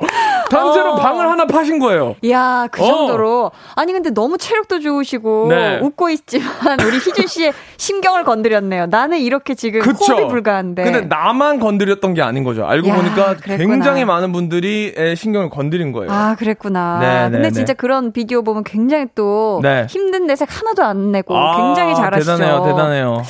[0.50, 0.96] 단체로 어.
[0.96, 2.16] 방을 하나 파신 거예요.
[2.22, 2.86] 이야, 그 어.
[2.86, 3.52] 정도로.
[3.76, 5.80] 아니, 근데 너무 체력도 좋으시고, 네.
[5.82, 8.86] 웃고 있지만, 우리 희준 씨의 심경을 건드렸네요.
[8.86, 10.14] 나는 이렇게 지금 그쵸.
[10.14, 10.84] 호흡이 불가한데.
[10.84, 12.66] 근데 나만 건드렸던 게 아닌 거죠.
[12.66, 13.58] 알고 야, 보니까 그랬구나.
[13.58, 16.12] 굉장히 많은 분들이 에, 신경을 건드린 거예요.
[16.12, 17.00] 아, 그랬구나.
[17.00, 17.78] 네, 근데 네, 진짜 네.
[17.78, 19.88] 그런 비디오 보면 굉장히 또 네.
[19.90, 22.38] 힘든 내색 하나도 안 내고 아, 굉장히 잘하시죠.
[22.38, 23.24] 대단해요, 대단해요.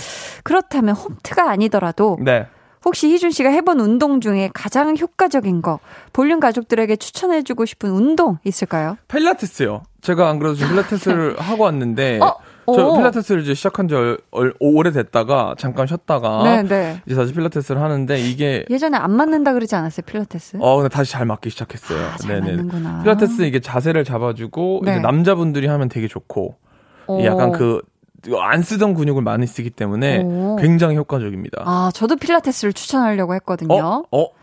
[0.44, 2.46] 그렇다면 홈트가 아니더라도 네.
[2.84, 5.80] 혹시 희준 씨가 해본 운동 중에 가장 효과적인 거
[6.14, 8.98] 볼륨 가족들에게 추천해주고 싶은 운동 있을까요?
[9.08, 9.84] 필라테스요.
[10.02, 12.36] 제가 안 그래도 지금 필라테스를 하고 왔는데 어?
[12.74, 12.96] 저 오.
[12.98, 17.02] 필라테스를 이제 시작한 지 얼, 얼- 오래됐다가 잠깐 쉬었다가 네, 네.
[17.06, 20.58] 이제 다시 필라테스를 하는데 이게 예전에 안 맞는다 그러지 않았어요 필라테스?
[20.60, 22.00] 어 근데 다시 잘 맞기 시작했어요.
[22.04, 23.02] 아, 잘 맞는구나.
[23.04, 24.92] 필라테스 이게 자세를 잡아주고 네.
[24.94, 26.56] 이제 남자분들이 하면 되게 좋고
[27.20, 27.52] 이 약간 오.
[27.52, 27.82] 그
[28.40, 30.58] 안 쓰던 근육을 많이 쓰기 때문에 오.
[30.58, 31.64] 굉장히 효과적입니다.
[31.66, 33.74] 아 저도 필라테스를 추천하려고 했거든요.
[33.74, 34.04] 어?
[34.12, 34.41] 어?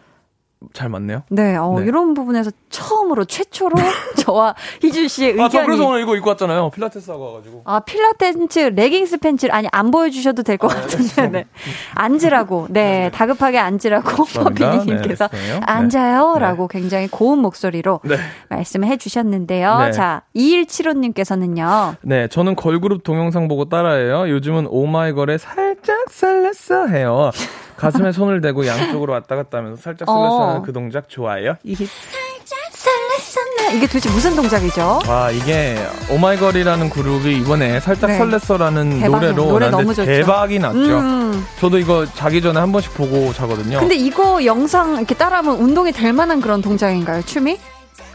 [0.73, 1.23] 잘 맞네요.
[1.31, 1.87] 네, 어, 네.
[1.87, 3.77] 이런 부분에서 처음으로 최초로
[4.18, 6.71] 저와 희준 씨의 의견이 아, 저 그래서 오늘 이거 입고 왔잖아요.
[6.71, 7.62] 필라테스 하고 와가지고.
[7.64, 11.47] 아, 필라테스 레깅스 팬츠를 아니 안 보여주셔도 될 아, 것 같은데 네.
[11.94, 14.25] 앉으라고 네 다급하게 앉으라고.
[14.55, 15.61] 피디님께서 네.
[15.64, 16.79] 앉아요라고 네.
[16.81, 18.16] 굉장히 고운 목소리로 네.
[18.49, 19.79] 말씀해 주셨는데요.
[19.79, 19.92] 네.
[19.92, 21.97] 자 2175님께서는요.
[22.03, 24.29] 네, 저는 걸그룹 동영상 보고 따라해요.
[24.31, 27.31] 요즘은 오마이걸에 살짝 설렜어 해요.
[27.79, 30.49] 가슴에 손을 대고 양쪽으로 왔다 갔다 하면서 살짝 설렜어 어.
[30.51, 31.55] 하는 그 동작 좋아해요.
[31.62, 35.01] 이게 설렜었나 이게 도대체 무슨 동작이죠?
[35.09, 35.77] 와 이게
[36.11, 38.19] 오마이걸이라는 그룹이 이번에 살짝 네.
[38.19, 39.09] 설렜어라는.
[39.11, 40.05] 노래로 노래 너무 좋죠.
[40.07, 40.79] 대박이 났죠.
[40.99, 41.45] 음.
[41.61, 43.79] 저도 이거 자기 전에 한 번씩 보고 자거든요.
[43.81, 47.23] 근데 이거 영상 이렇게 따라하면 운동이 될 만한 그런 동작인가요?
[47.23, 47.59] 춤이?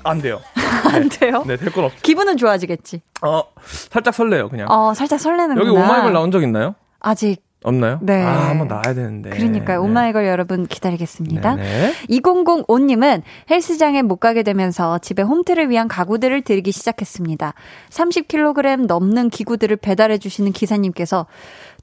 [0.04, 0.42] 안 돼요.
[0.94, 1.44] 안 돼요?
[1.48, 1.98] 네, 될 건 없죠.
[2.02, 3.02] 기분은 좋아지겠지.
[3.22, 4.68] 어, 살짝 설레요, 그냥.
[4.70, 5.62] 어, 살짝 설레는구나.
[5.62, 6.76] 여기 오마이걸 나온 적 있나요?
[7.00, 8.00] 아직 없나요?
[8.02, 8.22] 네.
[8.22, 9.30] 아, 한번 나와야 되는데.
[9.32, 9.82] 그러니까요.
[9.82, 9.88] 네.
[9.88, 11.56] 오마이걸 여러분 기다리겠습니다.
[11.56, 11.94] 네네.
[12.10, 17.54] 2005님은 헬스장에 못 가게 되면서 집에 홈트를 위한 가구들을 들기 시작했습니다.
[17.90, 21.26] 30kg 넘는 기구들을 배달해 주시는 기사님께서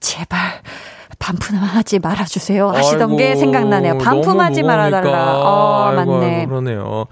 [0.01, 0.38] 제발
[1.19, 3.99] 반품하지 말아주세요 하시던 게 아이고, 생각나네요.
[3.99, 5.38] 반품하지 말아달라.
[5.38, 6.37] 어, 아이고, 맞네.
[6.37, 7.07] 아이고, 그러네요.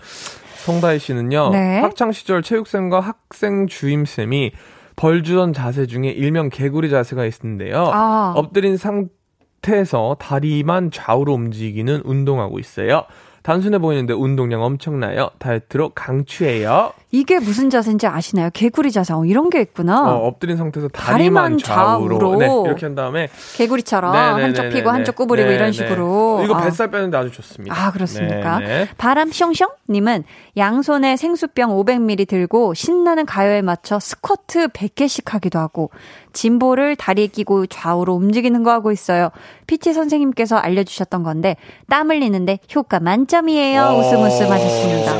[0.64, 1.50] 송다희 씨는요.
[1.50, 1.80] 네.
[1.80, 4.52] 학창 시절 체육쌤과 학생 주임쌤이
[4.98, 7.88] 벌 주던 자세 중에 일명 개구리 자세가 있는데요.
[7.94, 8.32] 아.
[8.34, 13.04] 엎드린 상태에서 다리만 좌우로 움직이는 운동하고 있어요.
[13.44, 15.30] 단순해 보이는데 운동량 엄청나요.
[15.38, 16.92] 다이어트로 강추해요.
[17.10, 18.50] 이게 무슨 자세인지 아시나요?
[18.52, 19.14] 개구리 자세.
[19.14, 20.12] 어, 이런 게 있구나.
[20.12, 22.38] 어, 엎드린 상태에서 다리만 다리만 좌우로, 좌우로.
[22.38, 24.42] 네, 이렇게 한 다음에 개구리처럼 네네네네네.
[24.42, 25.50] 한쪽 피고 한쪽 구부리고.
[25.50, 26.42] 이런 식으로.
[26.44, 26.62] 이거 아.
[26.64, 27.74] 뱃살 빼는데 아주 좋습니다.
[27.74, 28.58] 아, 그렇습니까?
[28.58, 28.88] 네네.
[28.98, 30.24] 바람 숑숑 님은
[30.58, 35.90] 양손에 생수병 500ml 들고 신나는 가요에 맞춰 스쿼트 100개씩 하기도 하고
[36.34, 39.30] 짐볼을 다리에 끼고 좌우로 움직이는 거 하고 있어요.
[39.66, 41.56] PT 선생님께서 알려주셨던 건데
[41.88, 43.96] 땀 흘리는데 효과 만점이에요.
[43.98, 45.12] 웃음 웃음 하셨습니다.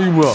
[0.00, 0.30] 이게 뭐야?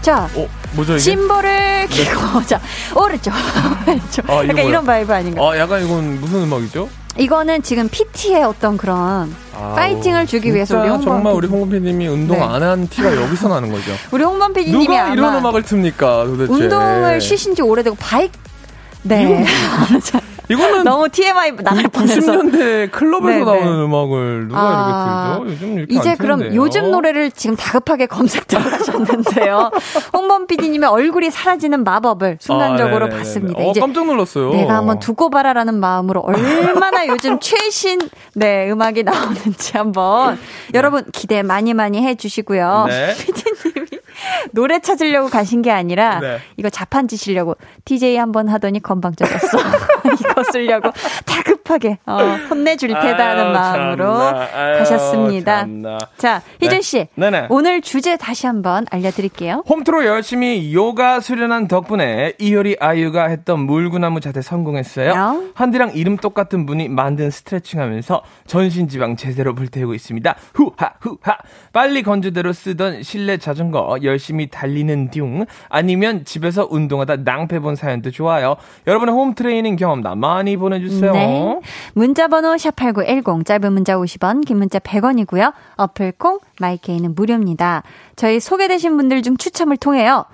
[0.00, 1.00] 자, 어, 뭐죠 이게?
[1.00, 2.60] 짐볼을 끼고 자
[2.94, 3.32] 오른쪽
[3.86, 4.64] 왼쪽 아, 약간?
[4.64, 5.42] 이런 vibe 아닌가?
[5.42, 6.88] 아, 약간 이건 무슨 음악이죠?
[7.16, 12.38] 이거는 지금 PT의 어떤 그런 파이팅을 주기 위해서 우리 홍범 정말 우리 홍범 PD님이 운동
[12.38, 12.44] 네.
[12.44, 13.90] 안한 티가 여기서 나는 거죠.
[14.12, 16.52] 우리 홍범 PD님이 누가 이런 음악을 틉니까 도대체?
[16.52, 18.38] 운동을 쉬신 지 오래되고 바이크
[19.02, 19.44] 네
[20.50, 23.84] 이거는 너무 TMI 나갈 뻔해서 90년대 클럽에서 네, 나오는 네.
[23.84, 25.66] 음악을 누가 아, 이렇게 틀죠?
[25.68, 26.54] 요즘 이렇게 이제 안 그럼.
[26.54, 29.70] 요즘 노래를 지금 다급하게 검색 들어가셨는데요.
[30.14, 33.16] 홍범 PD님의 얼굴이 사라지는 마법을 순간적으로 아, 네네네네.
[33.18, 33.62] 봤습니다.
[33.62, 34.50] 어, 이제 깜짝 놀랐어요.
[34.52, 37.98] 내가 한번 두고 봐라라는 마음으로 얼마나 요즘 최신
[38.34, 40.38] 네 음악이 나오는지 한번
[40.74, 42.86] 여러분 기대 많이 많이 해주시고요.
[42.88, 43.14] 네.
[43.16, 43.77] PD님이
[44.52, 46.38] 노래 찾으려고 가신 게 아니라 네.
[46.56, 49.58] 이거 자판 지시려고 DJ 한번 하더니 건방 져졌어.
[50.20, 50.90] 이거 쓰려고
[51.26, 52.18] 다급하게 어,
[52.50, 54.12] 혼내줄 테다 하는 마음으로.
[54.14, 55.60] 아유, 가셨습니다.
[55.60, 55.98] 참나.
[56.16, 57.06] 자, 희준 씨.
[57.14, 57.46] 네 네.
[57.50, 59.64] 오늘 주제 다시 한번 알려드릴게요.
[59.68, 65.10] 홈트로 열심히 요가 수련한 덕분에 이효리 아유가 했던 물구나무 자세 성공했어요.
[65.10, 65.36] 야.
[65.54, 70.34] 한디랑 이름 똑같은 분이 만든 스트레칭 하면서 전신 지방 제대로 불태우고 있습니다.
[70.54, 71.36] 후하 후하.
[71.72, 78.56] 빨리 건조대로 쓰던 실내 자전거 열심히 달리는 둥 아니면 집에서 운동하다 낭패 본 사연도 좋아요.
[78.86, 81.12] 여러분의 홈 트레이닝 경험담 많이 보내주세요.
[81.12, 81.60] 네.
[81.94, 85.52] 문자번호 샵8910, 짧은 문자 50원, 긴 문자 100원이고요.
[85.76, 87.82] 어플콩, 마이케이는 무료입니다.
[88.16, 90.24] 저희 소개되신 분들 중 추첨을 통해요.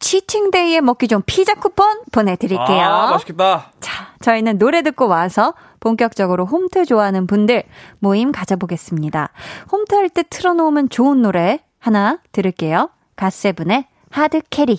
[0.00, 2.80] 치팅데이에 먹기 좋은 피자 쿠폰 보내드릴게요.
[2.84, 3.72] 아, 맛있겠다.
[3.80, 7.64] 자, 저희는 노래 듣고 와서 본격적으로 홈트 좋아하는 분들
[7.98, 9.30] 모임 가져보겠습니다.
[9.72, 12.90] 홈트 할 때 틀어놓으면 좋은 노래 하나 들을게요.
[13.22, 14.78] 갓세븐의 Hard Carry.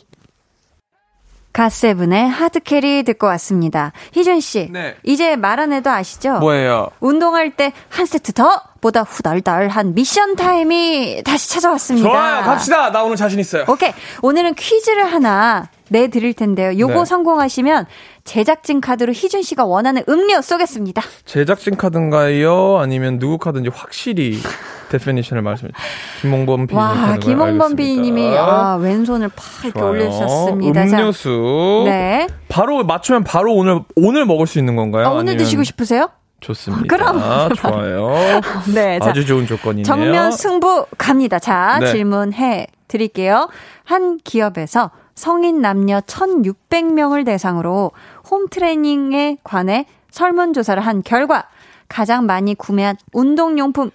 [1.52, 3.92] 갓세븐의 Hard Carry 듣고 왔습니다.
[4.14, 4.96] 희준 씨, 네.
[5.04, 6.38] 이제 말 안 해도 아시죠?
[6.40, 6.90] 뭐예요?
[7.02, 12.08] 운동할 때 한 세트 더 보다 후덜덜한 미션 타임이 다시 찾아왔습니다.
[12.08, 12.44] 좋아요.
[12.44, 12.92] 갑시다.
[12.92, 13.66] 나 오늘 자신 있어요.
[13.68, 13.92] 오케이.
[14.22, 16.78] 오늘은 퀴즈를 하나 내드릴 텐데요.
[16.78, 17.06] 요거 네.
[17.06, 17.86] 성공하시면
[18.24, 21.02] 제작진 카드로 희준 씨가 원하는 음료 쏘겠습니다.
[21.26, 22.78] 제작진 카드인가요?
[22.78, 24.38] 아니면 누구 카드인지 확실히
[24.90, 25.90] definition을 말씀해 주세요.
[26.22, 27.18] 김홍범 PD님 와?
[27.18, 27.76] 김홍범.
[27.76, 29.92] PD님이 아, 왼손을 팍 이렇게 좋아요.
[29.92, 30.88] 올려주셨습니다.
[30.88, 31.84] 자, 음료수.
[31.86, 32.28] 네.
[32.48, 35.06] 바로 맞추면 바로 오늘 오늘 먹을 수 있는 건가요?
[35.06, 36.10] 아, 오늘 아니면- 드시고 싶으세요?
[36.42, 36.86] 좋습니다.
[36.88, 37.54] 그럼.
[37.56, 38.16] 좋아요.
[38.74, 38.98] 네.
[39.00, 39.84] 자, 아주 좋은 조건이네요.
[39.84, 41.38] 정면 승부 갑니다.
[41.38, 41.92] 자, 네.
[41.92, 43.50] 질문해 드릴게요.
[43.84, 44.90] 한 기업에서
[45.24, 47.92] 성인 남녀 1,600명을 대상으로
[48.32, 51.50] 홈 트레이닝에 관해 설문조사를 한 결과
[51.90, 53.92] 가장 많이 구매한 운동용품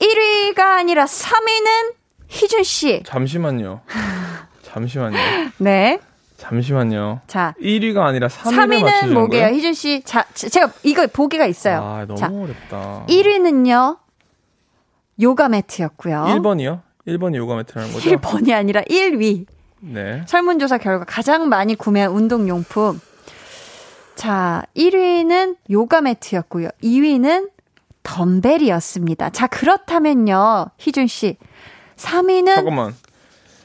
[0.00, 1.94] 1위가 아니라 3위는
[2.28, 3.02] 희준 씨.
[3.04, 3.80] 잠시만요.
[4.62, 5.16] 잠시만요.
[5.58, 5.98] 네.
[6.36, 7.22] 잠시만요.
[7.26, 9.46] 자, 1위가 아니라 3위를 3위는 맞추는 뭐게요?
[9.48, 10.00] 희준 씨.
[10.04, 11.78] 자, 제- 제가 이거 보기가 있어요.
[11.82, 13.06] 아, 너무 자, 어렵다.
[13.08, 13.98] 1위는요.
[15.22, 16.24] 요가 매트였고요.
[16.28, 16.82] 1번이요?
[17.08, 18.10] 1번이 요가 매트라는 거죠?
[18.10, 19.46] 1번이 아니라 1위.
[19.80, 20.22] 네.
[20.26, 23.00] 설문조사 결과 가장 많이 구매한 운동용품.
[24.14, 26.68] 자, 1위는 요가 매트였고요.
[26.82, 27.50] 2위는
[28.02, 29.30] 덤벨이었습니다.
[29.30, 30.66] 자, 그렇다면요.
[30.78, 31.36] 희준 씨.
[31.96, 32.94] 3위는 잠깐만.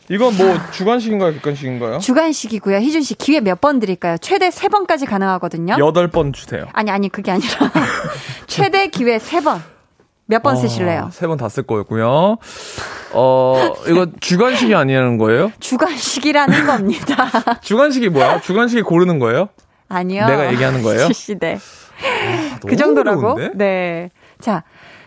[0.10, 1.34] 이건 뭐 주간식인가요?
[1.36, 2.00] 객관식인가요?
[2.00, 2.78] 주간식이고요.
[2.78, 4.18] 희준 씨 기회 몇 번 드릴까요?
[4.18, 5.76] 최대 3번까지 가능하거든요.
[5.76, 6.66] 8번 주세요.
[6.74, 7.72] 아니, 아니, 그게 아니라.
[8.48, 9.62] 최대 기회 3번.
[10.32, 11.10] 몇 번 쓰실래요?
[11.12, 12.38] 세 번 다 쓸 거였고요.
[13.14, 15.52] 어, 이거 주간식이 아니라는 거예요?
[15.60, 17.28] 주간식이라는 겁니다.
[17.62, 18.40] 주간식이 뭐야?
[18.42, 19.50] 주간식이 고르는 거예요?
[19.90, 20.26] 아니요.
[20.26, 21.12] 내가 얘기하는 거예요?
[21.14, 21.58] 씨, 네.
[22.62, 23.32] 그 너무 정도라고?
[23.34, 23.52] 어려운데?
[23.58, 24.10] 네.
[24.40, 24.64] 자,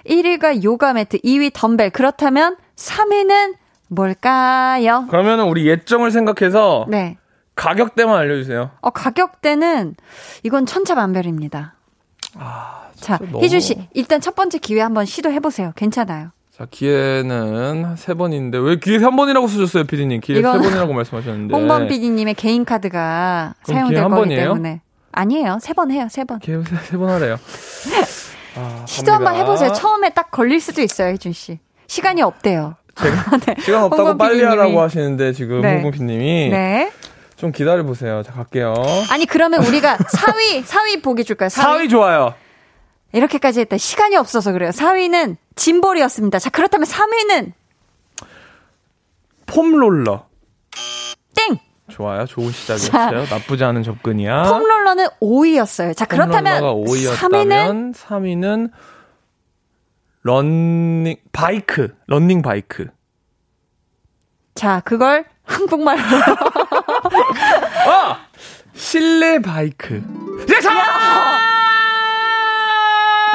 [0.07, 1.91] 1위가 요가 매트, 2위 덤벨.
[1.91, 3.55] 그렇다면 3위는
[3.89, 5.07] 뭘까요?
[5.11, 7.17] 그러면 우리 예정을 생각해서 네.
[7.57, 8.71] 가격대만 알려주세요.
[8.81, 9.95] 어, 가격대는
[10.43, 11.75] 이건 천차만별입니다.
[12.21, 15.73] 자, 아, 너무- 희준 씨, 일단 첫 번째 기회 한번 시도해 보세요.
[15.77, 16.31] 괜찮아요.
[16.57, 20.21] 자, 기회는 세 번인데, 왜 기회 세 번이라고 쓰셨어요, 피디님?
[20.21, 21.55] 기회 세 번이라고 말씀하셨는데.
[21.55, 24.43] 홍범 PD님의 개인 카드가 사용될 기회 한 거기 번이에요?
[24.51, 24.81] 때문에.
[25.13, 25.59] 아니에요.
[25.61, 26.07] 세 번 해요.
[26.11, 26.39] 세 번.
[26.39, 27.37] 기회 세, 세번 하래요.
[28.57, 29.35] 아, 시도 한번.
[29.35, 29.73] 해보세요.
[29.73, 31.59] 처음에 딱 걸릴 수도 있어요, 희준 씨.
[31.89, 32.77] 시간이 없대요.
[33.47, 33.55] 네.
[33.63, 34.57] 시간 없다고 빨리 PD님이.
[34.57, 35.75] 하라고 하시는데, 지금 네.
[35.75, 36.51] 홍범 PD님이.
[36.51, 36.93] 네.
[37.37, 38.23] 좀 기다려 보세요.
[38.23, 38.75] 자, 갈게요.
[39.11, 41.49] 아니 그러면 우리가 4위 4위 보기 줄까요?
[41.49, 41.65] 4위?
[41.65, 42.35] 4위 좋아요.
[43.15, 43.79] 이렇게까지 했다.
[43.79, 44.71] 시간이 없어서 그래요.
[44.71, 46.41] 4위는 짐볼이었습니다.
[46.41, 47.53] 자 그렇다면 3위는
[49.47, 50.27] 폼롤러.
[51.37, 51.59] 땡.
[51.89, 52.27] 좋아요.
[52.27, 53.27] 좋은 시작이었어요.
[53.31, 54.43] 나쁘지 않은 접근이야.
[54.45, 55.97] 폼롤러는 5위였어요.
[55.97, 58.71] 자 그렇다면 폼롤러가 3위는 5위였다면 3위는
[60.23, 61.95] 런닝 바이크.
[62.09, 62.89] 런닝 바이크.
[64.57, 66.01] 자 그걸 한국말로
[67.87, 68.27] 아!
[68.75, 70.03] 실내 바이크.
[70.49, 71.54] 네, 자!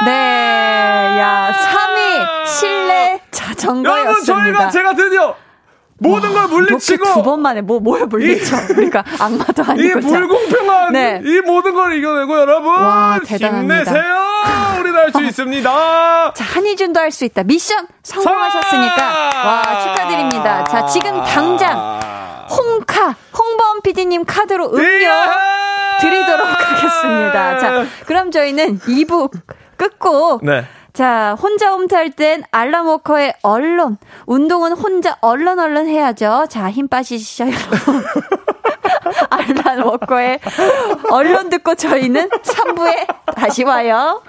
[0.04, 1.16] 네.
[1.20, 4.00] 야 3위 실내 자전거였습니다.
[4.00, 5.34] 여러분, 저희가 제가 드디어
[6.02, 8.68] 모든 걸 물리치고 이렇게 두번 만에 뭐뭘 물리쳐?
[8.68, 10.08] 그러니까 악마도 이 아니고 자.
[10.08, 11.20] 불공평한 네.
[11.22, 13.74] 이 모든 걸 이겨내고 여러분 와, 대단합니다.
[13.84, 14.14] 힘내세요.
[14.80, 16.32] 우리도 할 수 있습니다.
[16.34, 17.42] 자, 한희준도 할 수 있다.
[17.42, 19.30] 미션 성공하셨으니까.
[19.44, 20.64] 와, 축하드립니다.
[20.64, 22.00] 자, 지금 당장
[22.50, 25.08] 홍카, 홍범 PD님 카드로 음료!
[26.00, 27.58] 드리도록 하겠습니다.
[27.58, 29.30] 자, 그럼 저희는 2부
[29.80, 30.44] 끝곡.
[30.44, 30.64] 네.
[30.92, 33.96] 자, 혼자 홈트할 땐 알람워커의 언론.
[34.26, 36.46] 운동은 혼자 얼른 얼른 해야죠.
[36.50, 38.04] 자, 힘 빠지시죠, 여러분.
[39.30, 40.40] 알람워커의
[41.10, 44.22] 언론 듣고 저희는 3부에 다시 와요.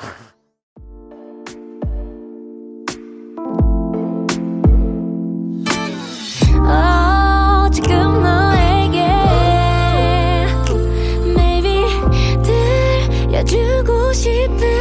[6.64, 9.06] 어, 지금 너에게
[11.36, 11.86] Maybe
[12.44, 14.81] 들려주고 싶은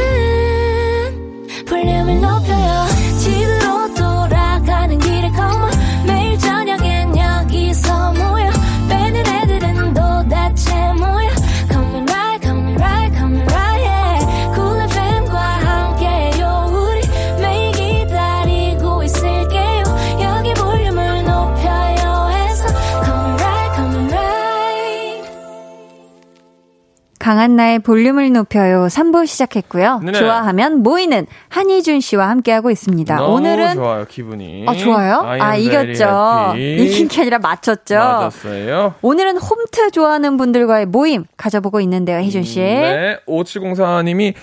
[27.31, 29.99] 강한나의 볼륨을 높여요 3부 시작했고요.
[29.99, 30.19] 네네.
[30.19, 33.23] 좋아하면 모이는 한희준 씨와 함께하고 있습니다.
[33.23, 34.65] 오늘은 좋아요 기분이.
[34.67, 35.21] 아, 좋아요?
[35.25, 36.55] 아, 이겼죠.
[36.57, 37.95] 이긴 게 아니라 맞췄죠.
[37.95, 38.95] 맞았어요.
[39.01, 42.59] 오늘은 홈트 좋아하는 분들과의 모임 가져보고 있는데요, 희준 씨.
[42.59, 44.33] 네, 5704님이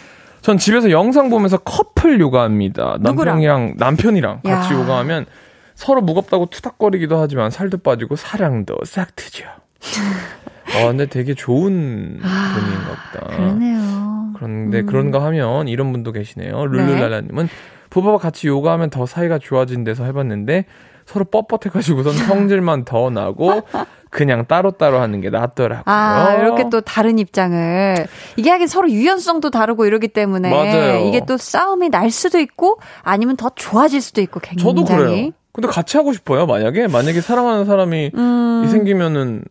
[0.40, 2.96] 전 집에서 영상 보면서 커플 요가합니다.
[3.00, 4.78] 남편이랑 남편이랑 같이 야.
[4.80, 5.26] 요가하면
[5.74, 9.44] 서로 무겁다고 투닥거리기도 하지만 살도 빠지고 사랑도 싹 트죠.
[10.76, 13.36] 아, 근데 되게 좋은 아, 분인가 보다.
[13.36, 14.32] 그러네요.
[14.36, 14.86] 그런데 음.
[14.86, 16.66] 그런가 하면 이런 분도 계시네요.
[16.66, 17.48] 룰루랄라님은
[17.90, 20.66] 부부와 같이 요가하면 더 사이가 좋아진대서 해봤는데
[21.06, 23.62] 서로 뻣뻣해가지고선 성질만 더 나고
[24.10, 25.82] 그냥 따로따로 하는 게 낫더라고요.
[25.86, 28.06] 아, 이렇게 또 다른 입장을.
[28.36, 30.50] 이게 하긴 서로 유연성도 다르고 이러기 때문에.
[30.50, 31.06] 맞아요.
[31.06, 34.84] 이게 또 싸움이 날 수도 있고 아니면 더 좋아질 수도 있고 굉장히.
[34.84, 35.30] 저도 그래요.
[35.52, 36.46] 근데 같이 하고 싶어요.
[36.46, 39.42] 만약에 만약에 사랑하는 사람이 음, 이 생기면은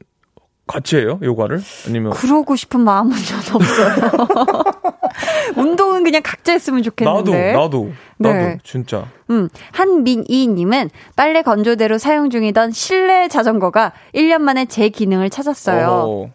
[0.68, 4.12] 같이 해요 요가를 아니면 그러고 싶은 마음은 저는 없어요.
[5.56, 7.54] 운동은 그냥 각자 했으면 나도 좋겠는데.
[7.54, 8.58] 나도 나도 네.
[8.64, 15.88] 진짜 음, 한민이 님은 빨래 건조대로 사용 중이던 실내 자전거가 1년 만에 제 기능을 찾았어요.
[15.90, 16.32] 어,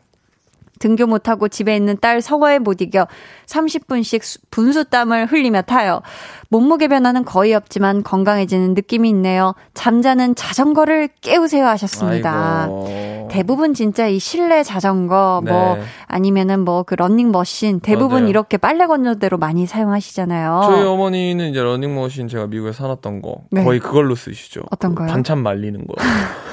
[0.83, 3.07] 등교 못하고 집에 있는 딸 성화에 못 이겨
[3.47, 6.01] 30분씩 수- 분수땀을 흘리며 타요.
[6.49, 9.55] 몸무게 변화는 거의 없지만 건강해지는 느낌이 있네요.
[9.75, 12.63] 잠자는 자전거를 깨우세요 하셨습니다.
[12.65, 13.29] 아이고.
[13.31, 15.53] 대부분 진짜 이 실내 자전거 네.
[15.53, 15.79] 뭐
[16.09, 18.29] 아니면은 뭐그 러닝머신 대부분 맞아요.
[18.29, 20.63] 이렇게 빨래 건조대로 많이 사용하시잖아요.
[20.65, 23.63] 저희 어머니는 이제 러닝머신 제가 미국에 사놨던 거 네.
[23.63, 24.63] 거의 그걸로 쓰시죠.
[24.73, 25.13] 어떤 그 거요?
[25.13, 25.95] 반찬 말리는 거.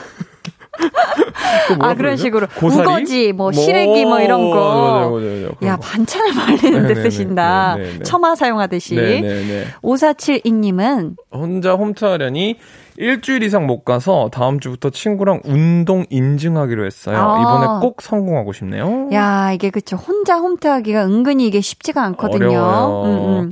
[1.78, 2.18] 뭐라 아 그런?
[2.18, 2.82] 식으로 고사리?
[2.82, 4.56] 우거지 뭐 시래기 뭐 이런 거.
[4.56, 5.50] 맞아요, 맞아요, 맞아요.
[5.60, 5.82] 그런 야 거.
[5.82, 7.02] 반찬을 말리는 데 네네네.
[7.04, 7.76] 쓰신다.
[7.78, 8.04] 네네네.
[8.04, 8.96] 처마 사용하듯이.
[8.96, 9.66] 네네네.
[9.84, 12.58] 5472님은 혼자 홈트하려니
[13.00, 17.18] 일주일 이상 못 가서 다음 주부터 친구랑 운동 인증하기로 했어요.
[17.18, 17.40] 아.
[17.40, 19.08] 이번에 꼭 성공하고 싶네요.
[19.14, 22.48] 야 이게 그쵸 혼자 홈트하기가 은근히 이게 쉽지가 않거든요.
[22.48, 23.04] 어려워요.
[23.06, 23.52] 음, 음.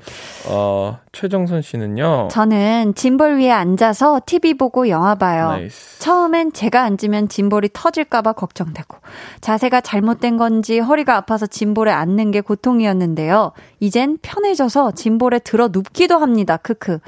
[0.49, 2.27] 어, 최정선 씨는요.
[2.29, 5.51] 저는 짐볼 위에 앉아서 TV 보고 영화 봐요.
[5.51, 5.99] nice.
[5.99, 8.97] 처음엔 제가 앉으면 짐볼이 터질까봐 걱정되고
[9.39, 13.53] 자세가 잘못된 건지 허리가 아파서 짐볼에 앉는 게 고통이었는데요.
[13.79, 16.57] 이젠 편해져서 짐볼에 들어 눕기도 합니다.
[16.57, 16.99] 크크.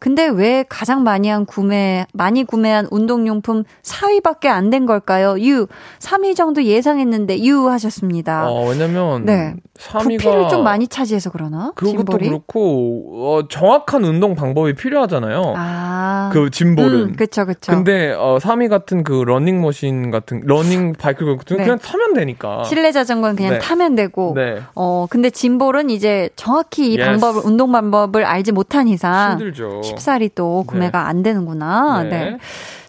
[0.00, 5.36] 근데 왜 가장 많이 한 구매, 많이 구매한 운동용품 4위밖에 안 된 걸까요?
[5.40, 5.66] 유.
[5.98, 8.48] 3위 정도 예상했는데 유 하셨습니다.
[8.48, 9.54] 어, 왜냐면 네.
[9.78, 11.72] 3위가 부피를 좀 많이 차지해서 그러나?
[11.74, 12.28] 그것도 짐볼이?
[12.28, 13.04] 그렇고
[13.40, 15.54] 어, 정확한 운동 방법이 필요하잖아요.
[15.56, 16.30] 아.
[16.32, 16.94] 그 짐볼은.
[17.00, 17.72] 음, 그쵸, 그쵸.
[17.72, 21.64] 근데 어 3위 같은 그 러닝머신 같은 러닝 바이크 같은 거 네.
[21.64, 22.62] 그냥 타면 되니까.
[22.64, 23.58] 실내 자전거는 그냥 네.
[23.58, 24.60] 타면 되고, 네.
[24.74, 26.96] 어, 근데 짐볼은 이제 정확히 이.
[26.98, 29.80] 방법을, 운동 방법을 알지 못한 이상, 힘들죠.
[29.90, 32.02] 쉽사리 또 구매가 안 되는구나.
[32.04, 32.08] 네.
[32.10, 32.36] 네.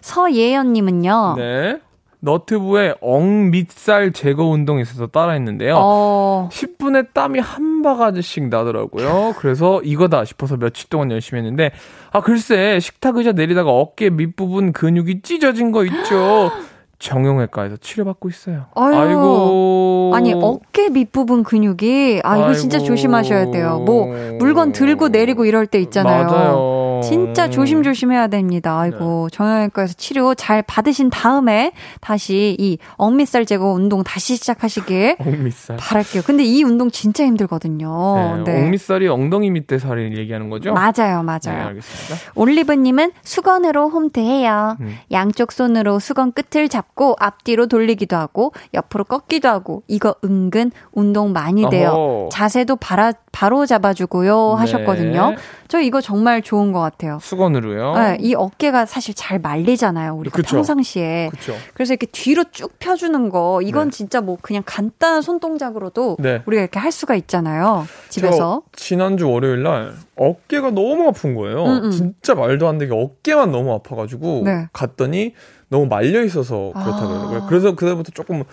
[0.00, 1.78] 서예연님은요, 네.
[2.24, 5.74] 너트브의 엉 밑살 제거 운동에 있어서 따라했는데요.
[5.76, 9.34] 어, 10분에 땀이 한 바가지씩 나더라고요.
[9.38, 11.72] 그래서 이거다 싶어서 며칠 동안 열심히 했는데,
[12.12, 16.50] 아, 글쎄, 식탁 의자 내리다가 어깨 밑부분 근육이 찢어진 거 있죠.
[17.00, 18.66] 정형외과에서 치료받고 있어요.
[18.76, 18.94] 아유.
[18.94, 20.12] 아이고.
[20.14, 22.86] 아니, 어깨 밑부분 근육이, 아, 이거 진짜 아이고.
[22.86, 23.82] 조심하셔야 돼요.
[23.84, 24.06] 뭐,
[24.38, 26.26] 물건 들고 내리고 이럴 때 있잖아요.
[26.26, 26.81] 맞아요.
[27.02, 28.78] 진짜 조심조심 해야 됩니다.
[28.78, 29.36] 아이고, 네.
[29.36, 35.76] 정형외과에서 치료 잘 받으신 다음에 다시 이 억밑살 제거 운동 다시 시작하시길 엉밑살.
[35.76, 36.22] 바랄게요.
[36.22, 38.42] 근데 이 운동 진짜 힘들거든요.
[38.44, 40.72] 네, 엉밑살이 엉덩이 밑에 살을 얘기하는 거죠?
[40.72, 41.66] 맞아요, 네, 맞아요.
[41.68, 42.32] 알겠습니다.
[42.34, 44.76] 올리브님은 수건으로 홈트해요.
[44.80, 44.96] 음.
[45.10, 51.68] 양쪽 손으로 수건 끝을 잡고 앞뒤로 돌리기도 하고 옆으로 꺾기도 하고 이거 은근 운동 많이
[51.70, 51.90] 돼요.
[51.90, 52.28] 어허.
[52.32, 54.60] 자세도 바라, 바로 잡아주고요 네.
[54.60, 55.34] 하셨거든요.
[55.72, 57.18] 저 이거 정말 좋은 것 같아요.
[57.22, 57.94] 수건으로요.
[57.94, 60.14] 네, 이 어깨가 사실 잘 말리잖아요.
[60.16, 60.56] 우리가 그쵸.
[60.56, 61.30] 평상시에.
[61.30, 61.54] 그렇죠.
[61.72, 63.96] 그래서 이렇게 뒤로 쭉 펴주는 거 이건 네.
[63.96, 66.42] 진짜 뭐 그냥 간단한 손 동작으로도 네.
[66.44, 67.86] 우리가 이렇게 할 수가 있잖아요.
[68.10, 68.36] 집에서.
[68.36, 71.64] 저 지난주 월요일 날 어깨가 너무 아픈 거예요.
[71.64, 71.90] 음, 음.
[71.90, 74.68] 진짜 말도 안 되게 어깨만 너무 아파가지고 네.
[74.74, 75.32] 갔더니
[75.70, 77.46] 너무 말려 있어서 그렇다 아.
[77.48, 78.44] 그래서 그다음부터 조금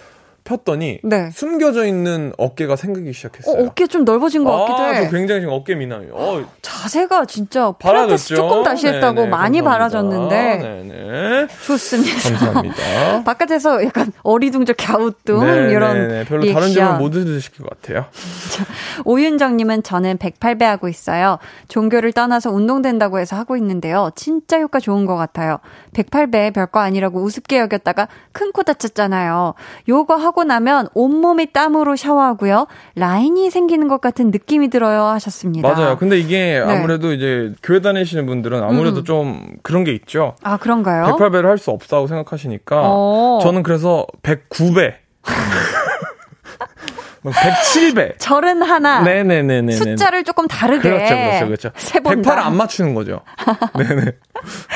[0.44, 1.30] 폈더니 네.
[1.32, 3.66] 숨겨져 있는 어깨가 생기기 어, 시작했어요.
[3.66, 5.06] 어깨 좀 넓어진 것 같기도 아, 해.
[5.06, 6.14] 저 굉장히 지금 어깨 미남이에요.
[6.14, 8.36] 어, 자세가 진짜 바라졌죠.
[8.36, 9.72] 조금 다시 했다고 네네, 많이 감사합니다.
[9.72, 11.48] 바라졌는데 네네.
[11.66, 12.30] 좋습니다.
[12.30, 13.24] 감사합니다.
[13.26, 16.26] 바깥에서 약간 어리둥절 갸우뚱 네, 이런 네, 네.
[16.26, 16.62] 별로 리액션.
[16.62, 18.06] 다른 질문 못 들으실 것 같아요.
[19.06, 21.40] 오윤정님은 저는 108배 하고 있어요.
[21.68, 24.12] 종교를 떠나서 운동된다고 해서 하고 있는데요.
[24.16, 25.60] 진짜 효과 좋은 것 같아요.
[25.94, 29.54] 108배 별거 아니라고 우습게 여겼다가 큰 코 다쳤잖아요.
[29.88, 32.68] 요거 하고 나면 온몸이 땀으로 샤워하고요.
[32.96, 35.68] 라인이 생기는 것 같은 느낌이 들어요 하셨습니다.
[35.68, 35.98] 맞아요.
[35.98, 36.72] 근데 이게 네.
[36.72, 39.04] 아무래도 이제 교회 다니시는 분들은 아무래도 음.
[39.04, 40.36] 좀 그런 게 있죠.
[40.44, 41.06] 아 그런가요?
[41.18, 43.40] 108배를 할 수 없다고 생각하시니까 어.
[43.42, 44.94] 저는 그래서 109배.
[47.24, 48.18] 107배.
[48.20, 49.02] 절은 하나.
[49.02, 49.72] 네네네네.
[49.74, 50.90] 숫자를 조금 다르게.
[50.90, 51.70] 그렇죠, 그렇죠, 그렇죠.
[51.76, 52.22] 세 번.
[52.22, 53.22] 108을 안 맞추는 거죠.
[53.78, 54.12] 네네.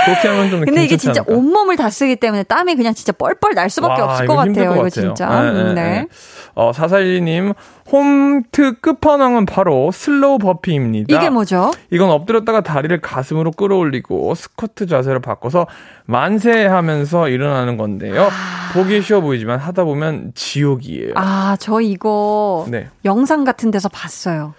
[0.06, 1.34] 그렇게 하면 좀 근데 이게 진짜 않을까?
[1.34, 4.54] 온몸을 다 쓰기 때문에 땀이 그냥 진짜 뻘뻘 날 수밖에 와, 없을 것 이거 같아요.
[4.70, 4.90] 것 이거 같아요.
[4.90, 5.30] 진짜.
[5.30, 5.74] 네, 음, 네, 네.
[5.74, 6.08] 네.
[6.56, 7.54] 어, 사사일리님,
[7.92, 11.16] 홈트 끝판왕은 바로 slow burpee입니다.
[11.16, 11.72] 이게 뭐죠?
[11.92, 15.68] 이건 엎드렸다가 다리를 가슴으로 끌어올리고 스쿼트 자세로 바꿔서
[16.06, 18.30] 만세 하면서 일어나는 건데요.
[18.74, 21.14] 보기 쉬워 보이지만 하다 보면 지옥이에요.
[21.16, 22.90] 아, 저 이거 네.
[23.06, 24.54] 영상 같은 데서 봤어요.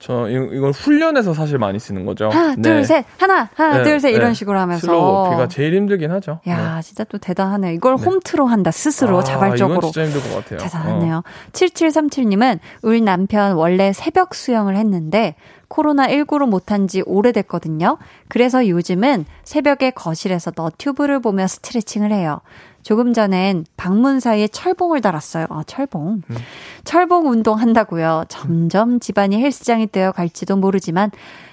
[0.00, 2.30] 저 이- 이걸 훈련에서 사실 많이 쓰는 거죠.
[2.30, 2.62] 하나, 네.
[2.62, 4.34] 둘, 셋, 하나, 하나, 네, 둘, 셋 이런 네.
[4.34, 4.80] 식으로 하면서.
[4.86, 6.40] 슬로우피가 제일 힘들긴 하죠.
[6.48, 7.74] 야, 진짜 또 대단하네.
[7.74, 9.78] 이걸 홈트로 한다, 스스로, 아, 자발적으로.
[9.78, 10.58] 이건 진짜 힘들 것 같아요.
[10.58, 11.22] 대단하네요.
[11.52, 15.34] 7737님은 우리 남편 원래 새벽 수영을 했는데
[15.68, 17.98] 코로나19로 못한 지 오래됐거든요.
[18.28, 22.40] 그래서 요즘은 새벽에 거실에서 너튜브를 보며 스트레칭을 해요.
[22.82, 25.46] 조금 전엔 방문 사이에 철봉을 달았어요.
[25.50, 26.22] 아, 철봉.
[26.28, 26.36] 음.
[26.84, 28.24] 철봉 운동 한다고요.
[28.28, 31.10] 점점 집안이 헬스장이 되어 갈지도 모르지만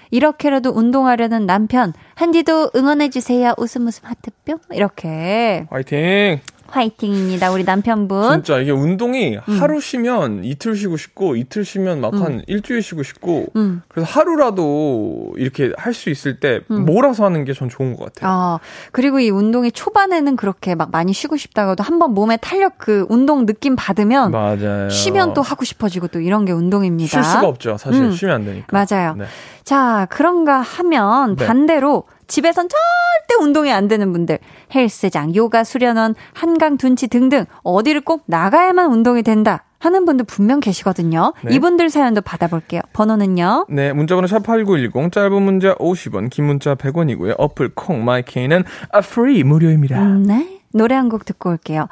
[0.09, 3.53] 이렇게라도 운동하려는 남편 한디도 응원해 주세요.
[3.57, 5.75] 웃음 웃음 하트뿅 이렇게 어.
[5.75, 6.39] 화이팅!
[6.69, 7.51] 화이팅입니다.
[7.51, 8.43] 우리 남편분.
[8.43, 13.81] 진짜 이게 운동이 하루 쉬면 이틀 쉬고 싶고 이틀 쉬면 막한 일주일 쉬고 싶고 음.
[13.87, 18.31] 그래서 하루라도 이렇게 할 수 있을 때 몰아서 하는 게 전 좋은 것 같아요.
[18.31, 18.59] 어,
[18.91, 23.75] 그리고 이 운동이 초반에는 그렇게 막 많이 쉬고 싶다가도 한번 몸에 탄력 그 운동 느낌
[23.75, 24.89] 받으면 맞아요.
[24.89, 27.09] 쉬면 또 하고 싶어지고 또 이런 게 운동입니다.
[27.09, 27.77] 쉴 수가 없죠.
[27.77, 28.11] 사실 음.
[28.11, 28.67] 쉬면 안 되니까.
[28.71, 29.15] 맞아요.
[29.15, 29.25] 네.
[29.63, 31.45] 자, 그런가 하면 네.
[31.47, 34.39] 반대로 집에선 절대 운동이 안 되는 분들,
[34.73, 41.33] 헬스장, 요가 수련원, 한강 둔치 등등 어디를 꼭 나가야만 운동이 된다 하는 분들 분명 계시거든요.
[41.43, 41.55] 네.
[41.55, 42.81] 이분들 사연도 받아볼게요.
[42.93, 43.67] 번호는요?
[43.69, 47.35] 네, 문자번호 샵8910, 짧은 문자 50원, 긴 문자 100원이고요.
[47.37, 50.01] 어플 콩, 마이케이는 아, 프리, 무료입니다.
[50.01, 50.59] 음, 네.
[50.73, 51.87] 노래 한 곡 듣고 올게요.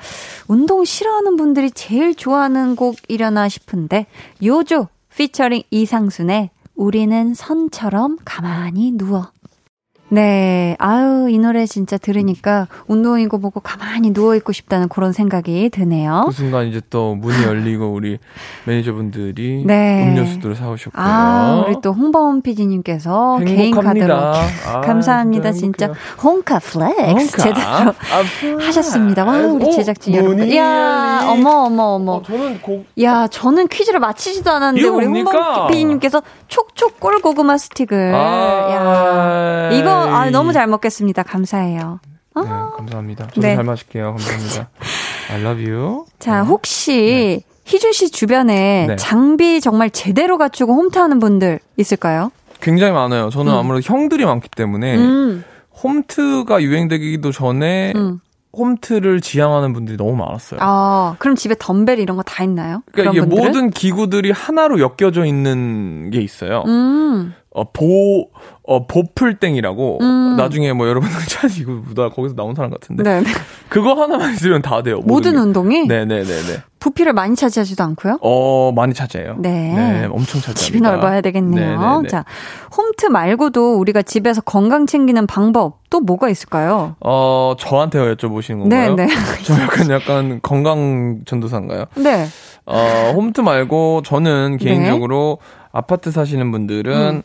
[0.48, 4.08] 운동 싫어하는 분들이 제일 좋아하는 곡이려나 싶은데,
[4.44, 9.30] 요조 피처링 이상순의 우리는 선처럼 가만히 누워.
[10.10, 10.76] 네.
[10.80, 16.24] 아유, 이 노래 진짜 들으니까 운동이고 뭐고 가만히 누워있고 싶다는 그런 생각이 드네요.
[16.28, 18.20] 그 순간 이제 또 문이 열리고 우리
[18.66, 20.08] 매니저분들이 네.
[20.08, 21.04] 음료수들을 사오셨고요.
[21.04, 24.14] 아, 우리 또 홍범 PD님께서 개인 카드로.
[24.14, 25.92] 아, 감사합니다, 진짜.
[26.24, 27.02] 홍카 flex.
[27.10, 27.38] 홍카.
[27.44, 27.94] 제대로 아,
[28.66, 29.26] 하셨습니다.
[29.26, 30.48] 와, 우리 오, 제작진 문이 여러분.
[30.48, 32.12] 이야, 어머, 어머, 어머.
[32.14, 35.32] 어, 저는 곡 야, 저는 퀴즈를 마치지도 않았는데 우리 뭡니까?
[35.32, 38.14] 홍범 PD님께서 촉촉 꿀고구마 스틱을.
[38.14, 41.24] 아, 야, 이거 아, 너무 잘 먹겠습니다.
[41.24, 42.00] 감사해요.
[42.36, 42.42] 네,
[42.78, 43.28] 감사합니다.
[43.28, 43.56] 저도 네.
[43.56, 44.12] 잘 마실게요.
[44.18, 44.70] 감사합니다.
[45.32, 46.06] I love you.
[46.20, 48.96] 자, 혹시 희준 씨 주변에 네.
[48.98, 52.32] 장비 정말 제대로 갖추고 홈트하는 분들 있을까요?
[52.62, 53.30] 굉장히 많아요.
[53.30, 53.58] 저는 음.
[53.58, 55.44] 아무래도 형들이 많기 때문에 음,
[55.84, 58.20] 홈트가 유행되기도 전에 음.
[58.58, 60.60] 홈트를 지향하는 분들이 너무 많았어요.
[60.64, 62.82] 아, 그럼 집에 덤벨 이런 거 다 있나요?
[62.92, 63.46] 그러니까 이게 분들은?
[63.48, 66.64] 모든 기구들이 하나로 엮여져 있는 게 있어요.
[66.68, 68.28] 음, 어, 보,
[68.64, 70.36] 어, 보풀땡이라고 음.
[70.36, 73.22] 나중에 뭐 여러분들 찾으시고 나 거기서 나온 사람 같은데 네.
[73.22, 73.30] 네.
[73.70, 75.00] 그거 하나만 있으면 다 돼요.
[75.06, 75.38] 모든 게.
[75.38, 76.64] 운동이 네네네네.
[76.80, 78.20] 부피를 많이 차지하지도 않고요?
[78.22, 79.38] 어 많이 차지해요.
[79.40, 80.04] 네.
[80.12, 80.60] 엄청 차지합니다.
[80.60, 81.80] 집이 넓어야 되겠네요.
[81.80, 82.10] 네네네.
[82.10, 82.26] 자,
[82.76, 86.98] 홈트 말고도 우리가 집에서 건강 챙기는 방법 또 뭐가 있을까요?
[87.00, 88.96] 어 저한테 여쭤보시는 건가요?
[88.96, 89.14] 네, 네.
[89.46, 91.86] 저 약간 약간 건강 전도사인가요?
[91.96, 92.26] 네.
[92.66, 95.38] 어 홈트 말고 저는 개인적으로
[95.72, 97.24] 아파트 사시는 분들은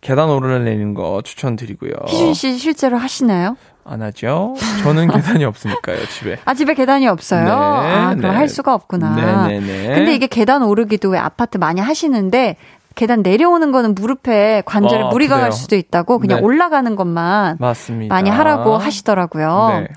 [0.00, 1.90] 계단 오르내리는 거 추천드리고요.
[1.92, 2.08] 음.
[2.08, 3.56] 희준 씨 실제로 하시나요?
[3.84, 4.54] 안 하죠?
[4.82, 6.38] 저는 계단이 없으니까요, 집에.
[6.44, 7.44] 아, 집에 계단이 없어요?
[7.44, 8.28] 네, 아, 그럼 네.
[8.28, 9.14] 할 수가 없구나.
[9.16, 9.94] 네 네 네.
[9.94, 12.56] 근데 이게 계단 오르기도 왜 아파트 많이 하시는데
[12.94, 15.52] 계단 내려오는 거는 무릎에 관절에 아, 무리가 갈 그래요?
[15.52, 16.44] 수도 있다고 그냥 네.
[16.44, 18.14] 올라가는 것만 맞습니다.
[18.14, 19.68] 많이 하라고 하시더라고요.
[19.80, 19.88] 네.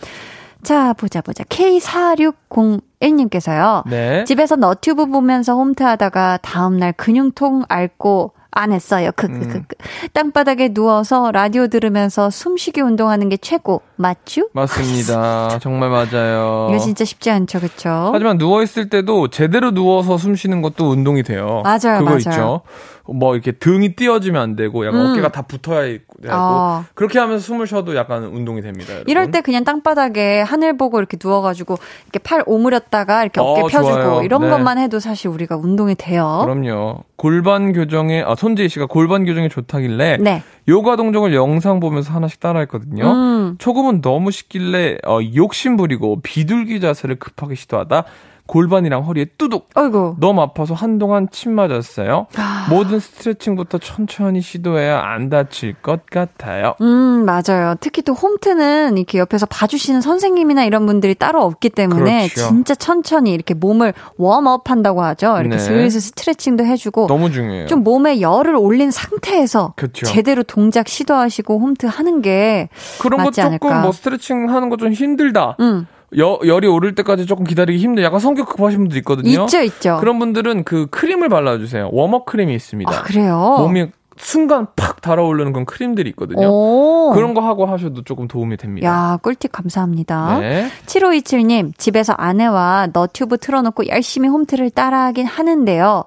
[0.64, 1.43] 자, 보자, 보자.
[1.43, 3.84] K4601님께서요.
[3.89, 4.24] 네.
[4.26, 9.08] 집에서 너튜브 보면서 홈트 하다가 다음날 근육통 앓고 안 했어요.
[9.08, 9.12] 음.
[9.16, 9.76] 크크크크.
[10.14, 13.82] 땅바닥에 누워서 라디오 들으면서 숨쉬기 운동하는 게 최고.
[13.95, 14.49] 맞죠?
[14.54, 15.60] 맞습니다.
[15.62, 16.68] 정말 맞아요.
[16.72, 18.12] 이거 진짜 쉽지 않죠, 그쵸?
[18.14, 21.62] 하지만 누워 있을 때도 제대로 누워서 숨 쉬는 것도 운동이 돼요.
[21.64, 22.18] 맞아요, 그거 맞아요.
[22.18, 22.62] 있죠.
[23.06, 25.12] 뭐 이렇게 등이 띄어지면 안 되고 약간 음.
[25.12, 26.86] 어깨가 다 붙어야 있고 어.
[26.93, 28.93] 그렇게 하면서 숨을 쉬어도 약간 운동이 됩니다.
[28.93, 29.12] 여러분.
[29.12, 34.01] 이럴 때 그냥 땅바닥에 하늘 보고 이렇게 누워가지고 이렇게 팔 오므렸다가 이렇게 어깨 어, 펴주고
[34.01, 34.24] 좋아요.
[34.24, 34.49] 이런 네.
[34.49, 36.41] 것만 해도 사실 우리가 운동이 돼요.
[36.43, 37.04] 그럼요.
[37.18, 40.41] 골반 교정에 아 손재희 씨가 골반 교정에 좋다길래 네.
[40.70, 43.04] 요가 동작을 영상 보면서 하나씩 따라했거든요.
[43.06, 43.56] 음.
[43.58, 48.06] 초급은 너무 쉽길래 어, 욕심 부리고 비둘기 자세를 급하게 시도하다
[48.46, 50.18] 골반이랑 허리에 뚜둑 어이구.
[50.20, 52.28] 너무 아파서 한동안 침 맞았어요.
[52.70, 56.76] 모든 스트레칭부터 천천히 시도해야 안 다칠 것 같아요.
[56.82, 57.76] 음, 맞아요.
[57.80, 62.50] 특히 또 홈트는 이렇게 옆에서 봐주시는 선생님이나 이런 분들이 따로 없기 때문에 그렇죠.
[62.50, 65.38] 진짜 천천히 이렇게 몸을 warm up 한다고 하죠.
[65.39, 65.60] 이렇게 네.
[65.60, 67.68] 슬슬 스트레칭도 해주고 너무 중요해요.
[67.68, 70.06] 좀 몸에 열을 올린 상태에서 그쵸.
[70.06, 72.68] 제대로 동작 시도하시고 홈트 하는 게
[73.02, 73.82] 그런 거 맞지 조금 않을까.
[73.82, 75.56] 뭐 스트레칭 하는 거 좀 힘들다.
[75.62, 75.88] 음,
[76.18, 78.03] 여, 열이 오를 때까지 조금 기다리기 힘들.
[78.03, 79.43] 약간 성격 급하신 분도 있거든요.
[79.43, 79.97] 있죠, 있죠.
[79.99, 81.89] 그런 분들은 그 크림을 발라주세요.
[81.91, 82.91] warm up 크림이 있습니다.
[82.91, 83.55] 아, 그래요?
[83.59, 83.88] 몸이
[84.18, 86.47] 순간 팍 달아오르는 그런 크림들이 있거든요.
[86.47, 87.11] 오.
[87.14, 88.88] 그런 거 하고 하셔도 조금 도움이 됩니다.
[88.88, 90.39] 야, 꿀팁 감사합니다.
[90.39, 90.68] 네.
[90.86, 96.03] 7527님, 집에서 아내와 너튜브 틀어놓고 열심히 홈트를 따라하긴 하는데요.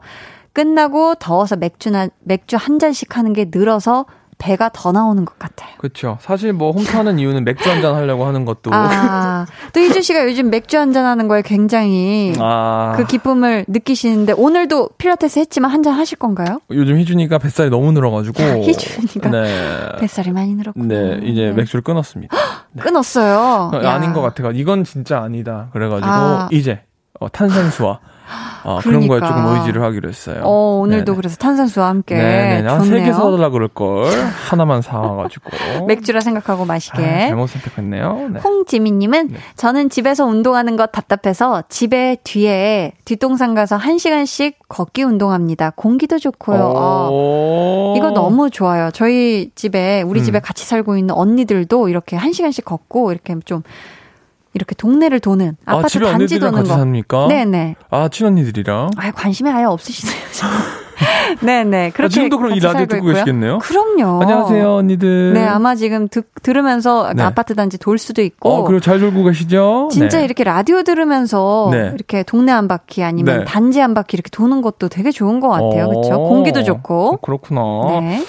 [0.52, 4.06] 끝나고 더워서 맥주나, 맥주 한 잔씩 하는 게 늘어서
[4.38, 5.70] 배가 더 나오는 것 같아요.
[5.78, 6.18] 그렇죠.
[6.20, 10.78] 사실 뭐 홈트하는 이유는 맥주 한잔 하려고 하는 것도 아, 또 희준 씨가 요즘 맥주
[10.78, 16.60] 한잔 하는 거에 굉장히 아, 그 기쁨을 느끼시는데 오늘도 필라테스 했지만 한잔 하실 건가요?
[16.70, 19.92] 요즘 희준이가 뱃살이 너무 늘어가지고 희준이가 네.
[20.00, 20.86] 뱃살이 많이 늘었구나.
[20.86, 22.36] 네, 이제 맥주를 끊었습니다.
[22.72, 22.82] 네.
[22.82, 23.70] 끊었어요.
[23.84, 25.68] 아닌 것 같아가 이건 진짜 아니다.
[25.72, 26.48] 그래가지고 아.
[26.52, 26.82] 이제
[27.20, 28.00] 어, 탄산수와
[28.64, 29.28] 어, 그런 거에 그러니까.
[29.28, 30.40] 조금 의지를 하기로 했어요.
[30.42, 31.16] 어, 오늘도 네네.
[31.16, 32.68] 그래서 탄산수와 함께 네네.
[32.68, 33.12] 한세개 좋네요.
[33.14, 34.06] 사달라 그럴 걸
[34.50, 35.50] 하나만 사와가지고
[35.86, 37.02] 맥주라 생각하고 마시게.
[37.02, 38.30] 아, 잘못 선택했네요.
[38.34, 38.40] 네.
[38.40, 45.72] 홍지민님은 저는 집에서 운동하는 것 답답해서 집에 뒤에 뒷동산 가서 한 시간씩 걷기 운동합니다.
[45.76, 46.74] 공기도 좋고요.
[46.76, 47.94] 아, 오.
[47.96, 48.90] 이거 너무 좋아요.
[48.92, 50.24] 저희 집에 우리 음.
[50.24, 53.62] 집에 같이 살고 있는 언니들도 이렇게 한 시간씩 걷고 이렇게 좀
[54.56, 56.78] 이렇게 동네를 도는 아, 아파트 집에 단지 언니들이랑 도는 같이 거.
[56.78, 57.28] 삽니까?
[57.28, 57.76] 네네.
[57.90, 58.90] 아 친언니들이랑.
[58.96, 60.16] 아 관심이 아예 없으시네요.
[61.42, 61.90] 네네.
[61.90, 63.12] 그렇게 아, 지금도 그럼 이 라디오 듣고 있고요.
[63.14, 63.58] 계시겠네요?
[63.58, 64.22] 그럼요.
[64.22, 65.34] 안녕하세요 언니들.
[65.34, 67.22] 네, 아마 지금 듣, 들으면서 네.
[67.22, 68.48] 아파트 단지 돌 수도 있고.
[68.48, 69.90] 어 그리고 잘 졸고 계시죠?
[69.92, 70.24] 진짜 네.
[70.24, 71.90] 이렇게 라디오 들으면서 네.
[71.94, 73.44] 이렇게 동네 한 바퀴 아니면 네.
[73.44, 75.84] 단지 한 바퀴 이렇게 도는 것도 되게 좋은 것 같아요.
[75.84, 76.18] 어, 그렇죠?
[76.22, 77.18] 공기도 좋고.
[77.18, 77.60] 그렇구나.
[78.00, 78.24] 네.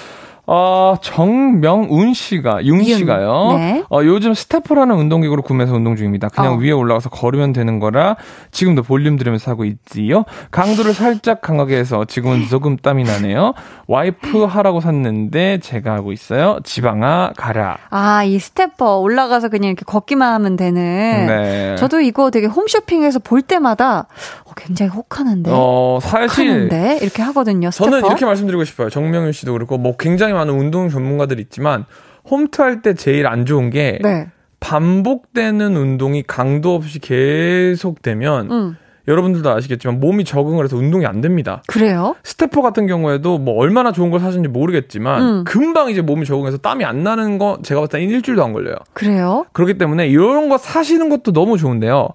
[0.49, 2.83] 아, 정명운 씨가, 윤 윤.
[2.97, 3.57] 씨가요.
[3.57, 3.83] 네.
[3.91, 6.29] 어, 요즘 stepper라는 운동기구를 구매해서 운동 중입니다.
[6.29, 6.57] 그냥 어.
[6.57, 8.15] 위에 올라가서 걸으면 되는 거라
[8.51, 10.23] 지금도 볼륨 들으면서 하고 있지요.
[10.51, 13.53] 강도를 살짝 강하게 해서 지금은 조금 땀이 나네요.
[13.87, 16.59] 와이프 하라고 샀는데 제가 하고 있어요.
[16.63, 17.77] 지방아 가라.
[17.89, 20.81] 아, 이 stepper 올라가서 그냥 이렇게 걷기만 하면 되는.
[21.27, 21.75] 네.
[21.77, 24.07] 저도 이거 되게 홈쇼핑에서 볼 때마다
[24.45, 25.51] 어, 굉장히 혹하는데.
[25.53, 27.69] 어, 사실 혹하는데 이렇게 하거든요.
[27.69, 27.91] stepper.
[27.91, 28.89] 저는 이렇게 말씀드리고 싶어요.
[28.89, 31.85] 정명윤 씨도 그렇고 뭐 굉장히 많은 운동 전문가들이 있지만
[32.29, 34.27] 홈트 할 때 제일 안 좋은 게 네.
[34.59, 38.77] 반복되는 운동이 강도 없이 계속되면 음.
[39.07, 41.63] 여러분들도 아시겠지만 몸이 적응을 해서 운동이 안 됩니다.
[41.67, 42.15] 그래요?
[42.23, 45.43] stepper 같은 경우에도 뭐 얼마나 좋은 걸 사셨는지 모르겠지만 음.
[45.45, 48.75] 금방 이제 몸이 적응해서 땀이 안 나는 거 제가 봤을 때 일주일도 안 걸려요.
[48.93, 49.45] 그래요?
[49.53, 52.09] 그렇기 때문에 이런 거 사시는 것도 너무 좋은데요.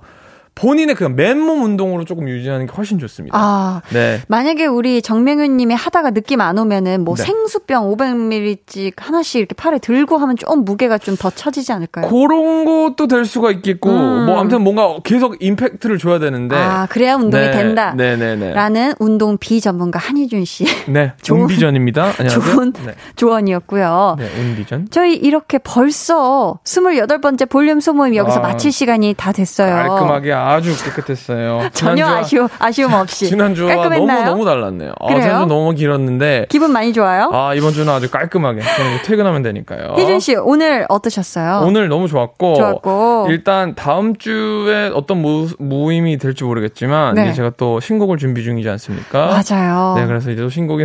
[0.54, 3.36] 본인의 그 맨몸 운동으로 조금 유지하는 게 훨씬 좋습니다.
[3.38, 4.20] 아, 네.
[4.28, 7.22] 만약에 우리 정명윤 님이 하다가 느낌 안 오면은 뭐 네.
[7.24, 12.08] 생수병 500ml씩 하나씩 이렇게 팔에 들고 하면 좀 무게가 좀 더 처지지 않을까요?
[12.08, 14.26] 그런 것도 될 수가 있겠고 음.
[14.26, 17.94] 뭐 아무튼 뭔가 계속 임팩트를 줘야 되는데 아, 그래야 운동이 네, 된다.
[17.94, 18.52] 네 네 네.
[18.52, 22.12] 라는 운동 비전문가 한희준 씨 네, 좋은- 운비전입니다.
[22.18, 22.54] 안녕하세요.
[22.54, 24.16] 좋은 네, 조언이었고요.
[24.18, 24.88] 네, 운비전.
[24.90, 29.74] 저희 이렇게 벌써 28번째 볼륨 소모임 여기서 아, 마칠 시간이 다 됐어요.
[29.74, 31.68] 깔끔하게 아주 깨끗했어요.
[31.74, 33.28] 전혀 아쉬움, 아쉬움 없이.
[33.28, 34.24] 지난주와 깔끔했나요?
[34.24, 34.92] 너무 너무 달랐네요.
[35.00, 35.06] 아?
[35.08, 37.30] 지난주 너무 길었는데 기분 많이 좋아요?
[37.32, 38.60] 아 이번 주는 아주 깔끔하게
[39.04, 39.94] 퇴근하면 되니까요.
[39.98, 41.62] 희준 씨, 오늘 어떠셨어요?
[41.66, 43.26] 오늘 너무 좋았고, 좋았고.
[43.30, 47.24] 일단 다음 주에 어떤 모, 모임이 될지 모르겠지만 네.
[47.24, 49.26] 이제 제가 또 신곡을 준비 중이지 않습니까?
[49.26, 49.94] 맞아요.
[49.96, 50.84] 네, 그래서 이제 또 신곡이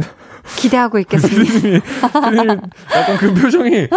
[0.56, 1.80] 기대하고 있겠습니다.
[2.16, 3.88] 약간 그 표정이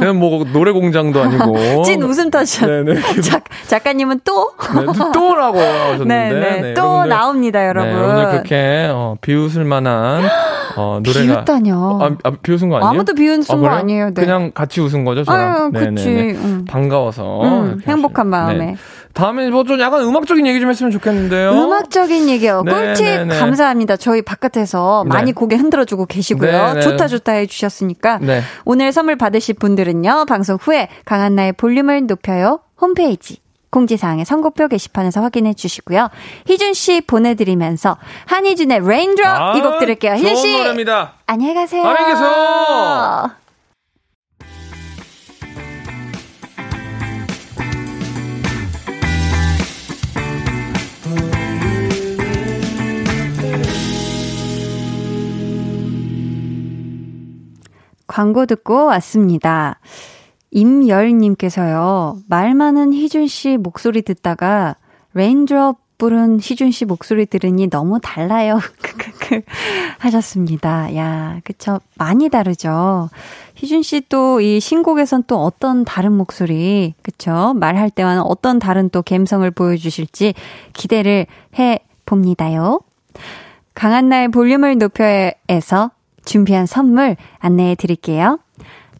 [0.00, 2.68] 제가 뭐 노래 공장도 아니고 찐 웃음 터졌.
[2.68, 3.00] 네네.
[3.22, 4.52] 작, 작가님은 또?
[4.74, 6.60] 네, 또라고 하셨는데 네네.
[6.60, 7.90] 네, 또 여러분들- 나옵니다, 여러분.
[7.90, 10.22] 네, 여러분들 그렇게 어, 비웃을 만한
[10.76, 11.98] 어, 노래가 비웃다뇨.
[12.00, 12.90] 아, 아, 비웃은 거 아니에요?
[12.90, 13.74] 아무도 비웃은 거 그래요?
[13.76, 14.06] 아니에요.
[14.14, 14.22] 네.
[14.22, 15.70] 그냥 같이 웃은 거죠, 저랑.
[15.74, 15.90] 아유.
[15.94, 16.08] 그치.
[16.08, 16.64] 음.
[16.66, 18.22] 반가워서 음, 행복한.
[18.28, 18.76] 마음에.
[19.14, 19.20] 네.
[19.20, 21.50] 다음에 뭐 좀 약간 음악적인 얘기 좀 했으면 좋겠는데요.
[21.52, 22.62] 음악적인 얘기요.
[22.64, 23.38] 네, 꿀팁 네, 네.
[23.38, 23.96] 감사합니다.
[23.96, 25.08] 저희 바깥에서 네.
[25.08, 26.50] 많이 고개 흔들어주고 계시고요.
[26.50, 26.80] 네, 네.
[26.80, 28.42] 좋다 좋다 해주셨으니까 네.
[28.64, 30.26] 오늘 선물 받으실 분들은요.
[30.28, 33.38] 방송 후에 강한나의 볼륨을 높여요 홈페이지
[33.70, 36.08] 공지사항의 선곡표 게시판에서 확인해 주시고요.
[36.46, 37.96] 희준 씨 보내드리면서
[38.26, 40.12] 한희준의 Raindrop 이곡 들을게요.
[40.14, 40.56] 희준 아, 씨.
[41.26, 41.82] 안녕히 가세요.
[41.86, 43.41] 안녕히 계세요.
[58.12, 59.80] 광고 듣고 왔습니다.
[60.50, 64.76] 임열님께서요, 말 많은 희준 씨 목소리 듣다가
[65.14, 68.58] Raindrop 부른 희준 씨 목소리 들으니 너무 달라요.
[68.82, 69.40] 크크크
[70.00, 70.94] 하셨습니다.
[70.94, 71.80] 야, 그쵸.
[71.96, 73.08] 많이 다르죠.
[73.54, 77.54] 희준 씨 또 이 신곡에선 또 어떤 다른 목소리, 그쵸.
[77.54, 80.34] 말할 때와는 어떤 다른 또 감성을 보여주실지
[80.74, 81.26] 기대를
[81.58, 82.80] 해 봅니다요.
[83.74, 85.92] 강한나의 볼륨을 높여에서
[86.24, 88.38] 준비한 선물 안내해 드릴게요.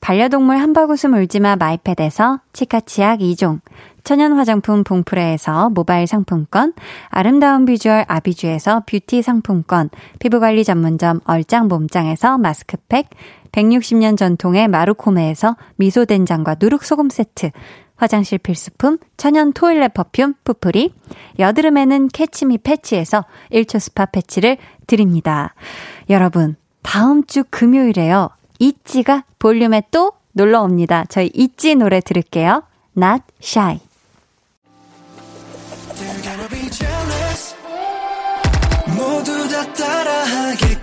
[0.00, 3.60] 반려동물 한바구음 울지마 마이패드에서 치카치약 2종,
[4.02, 6.72] 천연 화장품 봉프레에서 모바일 상품권,
[7.08, 13.10] 아름다운 비주얼 아비주에서 뷰티 상품권, 피부관리 전문점 얼짱 몸짱에서 마스크팩,
[13.52, 17.50] 160년 전통의 마루코메에서 미소된장과 누룩소금 세트,
[17.94, 20.92] 화장실 필수품 천연 toilet perfume 푸프리,
[21.38, 24.56] 여드름에는 캐치미 패치에서 1초 스파 패치를
[24.88, 25.54] 드립니다.
[26.10, 28.30] 여러분, 다음 주 금요일에요.
[28.58, 31.04] 있지가 볼륨에 또 놀러 옵니다.
[31.08, 32.62] 저희 있지 노래 들을게요.
[32.96, 33.80] Not Shy.
[39.52, 40.82] 다 따라하게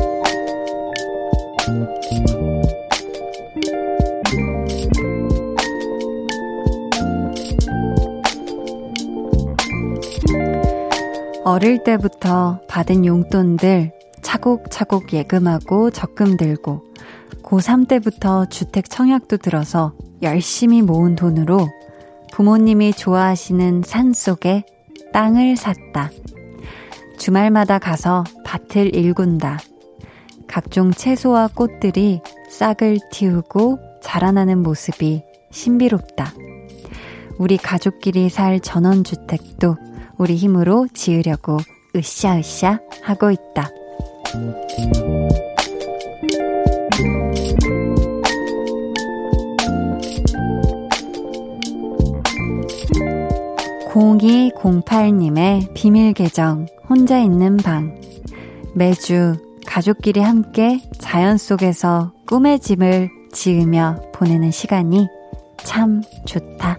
[11.43, 16.83] 어릴 때부터 받은 용돈들 차곡차곡 예금하고 적금 들고
[17.41, 21.67] 고3 때부터 주택 청약도 들어서 열심히 모은 돈으로
[22.31, 24.63] 부모님이 좋아하시는 산 속에
[25.13, 26.11] 땅을 샀다.
[27.17, 29.57] 주말마다 가서 밭을 일군다.
[30.47, 36.33] 각종 채소와 꽃들이 싹을 틔우고 자라나는 모습이 신비롭다.
[37.39, 39.90] 우리 가족끼리 살 전원주택도
[40.21, 41.57] 우리 힘으로 지으려고
[41.95, 43.71] 으쌰으쌰 하고 있다.
[53.89, 57.99] (0208님의) 비밀 계정 혼자 있는 방
[58.75, 65.07] 매주 가족끼리 함께 자연 속에서 꿈의 집을 지으며 보내는 시간이
[65.63, 66.77] 참 좋다.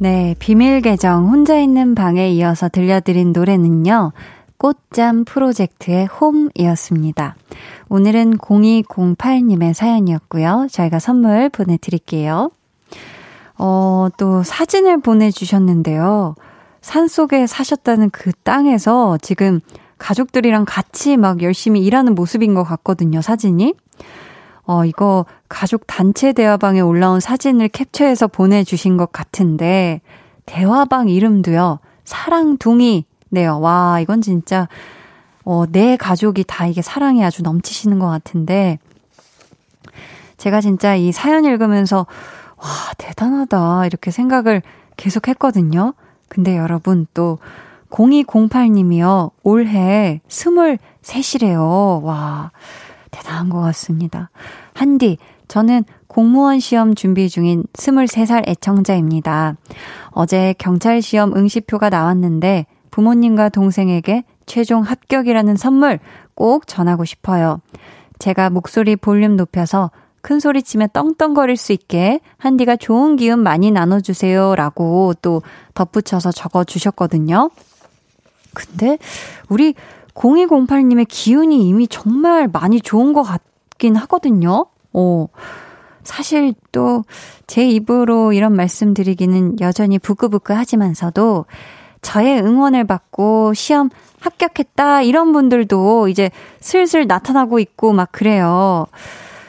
[0.00, 4.12] 네, 비밀 계정 혼자 있는 방에 이어서 들려드린 노래는요.
[4.56, 7.34] 꽃잠 프로젝트의 홈이었습니다.
[7.88, 10.68] 오늘은 0208님의 사연이었고요.
[10.70, 12.52] 저희가 선물 보내드릴게요.
[13.58, 16.36] 어, 또 사진을 보내주셨는데요.
[16.80, 19.58] 산 속에 사셨다는 그 땅에서 지금
[19.98, 23.74] 가족들이랑 같이 막 열심히 일하는 모습인 것 같거든요, 사진이.
[24.68, 30.02] 어, 이거 가족 단체 대화방에 올라온 사진을 캡처해서 보내주신 것 같은데,
[30.44, 33.60] 대화방 이름도요, 사랑둥이네요.
[33.60, 34.68] 와, 이건 진짜,
[35.42, 38.78] 어, 내 가족이 다 이게 사랑이 아주 넘치시는 것 같은데,
[40.36, 42.06] 제가 진짜 이 사연 읽으면서,
[42.58, 42.66] 와,
[42.98, 43.86] 대단하다.
[43.86, 44.60] 이렇게 생각을
[44.98, 45.94] 계속 했거든요.
[46.28, 47.38] 근데 여러분 또,
[47.88, 49.30] 0208님이요.
[49.44, 52.02] 올해 23이래요.
[52.02, 52.50] 와.
[53.10, 54.30] 대단한 것 같습니다.
[54.74, 59.56] 한디, 저는 공무원 시험 준비 중인 23살 애청자입니다.
[60.10, 65.98] 어제 경찰 시험 응시표가 나왔는데 부모님과 동생에게 최종 합격이라는 선물
[66.34, 67.60] 꼭 전하고 싶어요.
[68.18, 69.90] 제가 목소리 볼륨 높여서
[70.20, 74.56] 큰 소리 치며 떵떵거릴 수 있게 한디가 좋은 기운 많이 나눠주세요.
[74.56, 75.42] 라고 또
[75.74, 77.50] 덧붙여서 적어주셨거든요.
[78.54, 78.98] 근데
[79.48, 79.74] 우리
[80.18, 84.66] 0208님의 기운이 이미 정말 많이 좋은 것 같긴 하거든요.
[84.92, 85.26] 어.
[86.04, 87.04] 사실 또
[87.48, 91.46] 제 입으로 이런 말씀 드리기는 여전히 부끄부끄 하지만서도
[92.02, 93.88] 저의 응원을 받고 시험
[94.20, 98.86] 합격했다 이런 분들도 이제 슬슬 나타나고 있고 막 그래요.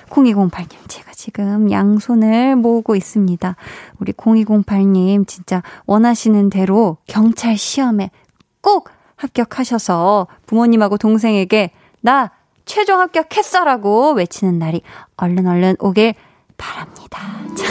[0.09, 3.55] 0208님, 제가 지금 양손을 모으고 있습니다.
[3.99, 8.11] 우리 0208님, 진짜 원하시는 대로 경찰 시험에
[8.61, 8.89] 꼭
[9.20, 12.32] 합격하셔서 부모님하고 동생에게 나
[12.65, 14.82] 최종 합격했어 라고 외치는 날이
[15.17, 16.13] 얼른 얼른 오길
[16.57, 17.20] 바랍니다.
[17.55, 17.65] 자.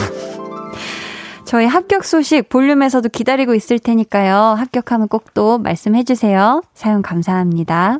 [1.45, 4.35] 저희 합격 소식 볼륨에서도 기다리고 있을 테니까요.
[4.35, 6.61] 합격하면 꼭 또 말씀해 주세요.
[6.73, 7.99] 사연 감사합니다.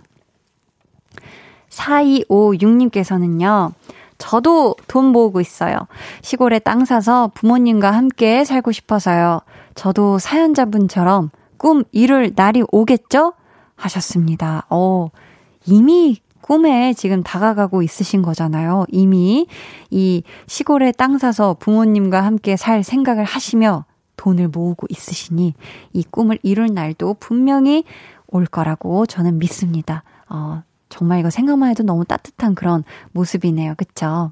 [1.69, 3.71] 4256님께서는요.
[4.17, 5.77] 저도 돈 모으고 있어요.
[6.21, 9.41] 시골에 땅 사서 부모님과 함께 살고 싶어서요.
[9.75, 13.33] 저도 사연자분처럼 꿈 이룰 날이 오겠죠?
[13.79, 14.65] 하셨습니다.
[14.69, 15.09] 어,
[15.65, 18.85] 이미 꿈에 지금 다가가고 있으신 거잖아요.
[18.89, 19.47] 이미
[19.89, 23.85] 이 시골에 땅 사서 부모님과 함께 살 생각을 하시며
[24.17, 25.53] 돈을 모으고 있으시니
[25.93, 27.83] 이 꿈을 이룰 날도 분명히
[28.27, 30.03] 올 거라고 저는 믿습니다.
[30.27, 33.75] 어, 정말 이거 생각만 해도 너무 따뜻한 그런 모습이네요.
[33.77, 34.31] 그쵸?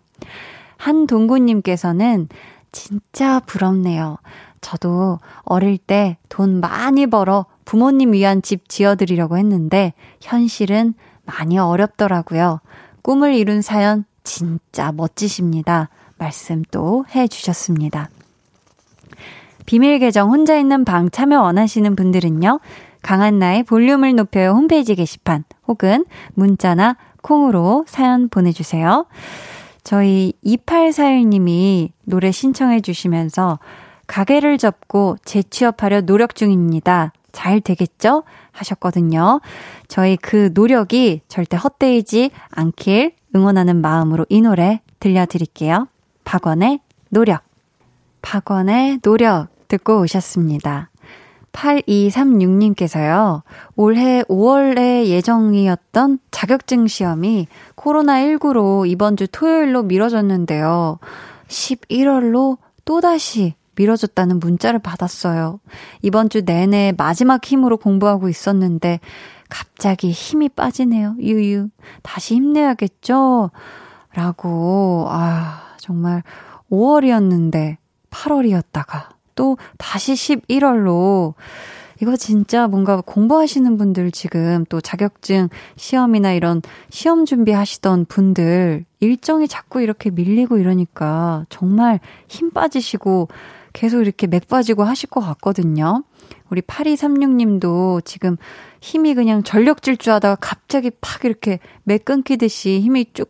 [0.78, 2.28] 한동구님께서는
[2.72, 4.18] 진짜 부럽네요.
[4.62, 10.94] 저도 어릴 때 돈 많이 벌어 부모님 위한 집 지어드리려고 했는데 현실은
[11.26, 12.62] 많이 어렵더라고요.
[13.02, 15.90] 꿈을 이룬 사연 진짜 멋지십니다.
[16.18, 18.10] 말씀 또 해주셨습니다.
[19.66, 22.62] 비밀 계정 혼자 있는 방 참여 원하시는 분들은요.
[23.02, 26.06] 강한나의 볼륨을 높여요 홈페이지 게시판 혹은
[26.36, 29.08] 문자나 콩으로 사연 보내주세요.
[29.84, 33.60] 저희 2841님이 노래 신청해 주시면서
[34.08, 37.12] 가게를 접고 재취업하려 노력 중입니다.
[37.38, 38.24] 잘 되겠죠?
[38.52, 39.42] 하셨거든요.
[39.88, 45.88] 저희 그 노력이 절대 헛되이지 않길 응원하는 마음으로 이 노래 들려드릴게요.
[46.24, 46.80] 박원의
[47.10, 47.44] 노력.
[48.24, 50.90] 박원의 노력 듣고 오셨습니다.
[51.52, 53.44] 8236님께서요,
[53.76, 60.98] 올해 5월에 예정이었던 자격증 시험이 코로나19로 이번 주 토요일로 미뤄졌는데요.
[61.48, 65.60] 11월로 또다시 미뤄졌다는 문자를 받았어요.
[66.02, 69.00] 이번 주 내내 마지막 힘으로 공부하고 있었는데
[69.50, 71.16] 갑자기 힘이 빠지네요.
[71.20, 71.70] 유유.
[72.04, 73.52] 다시 힘내야겠죠?
[74.14, 76.24] 라고, 아, 정말
[76.70, 77.78] 5월이었는데
[78.10, 81.36] 8월이었다가 또 다시 11월로
[82.02, 89.82] 이거 진짜 뭔가 공부하시는 분들 지금 또 자격증 시험이나 이런 시험 준비하시던 분들 일정이 자꾸
[89.82, 93.30] 이렇게 밀리고 이러니까 정말 힘 빠지시고
[93.78, 96.04] 계속 이렇게 맥 빠지고 하실 것 같거든요.
[96.50, 98.36] 우리 8236님도 지금
[98.82, 103.30] 힘이 그냥 전력 질주 하다가 갑자기 팍 이렇게 맥 끊기듯이 힘이 쭉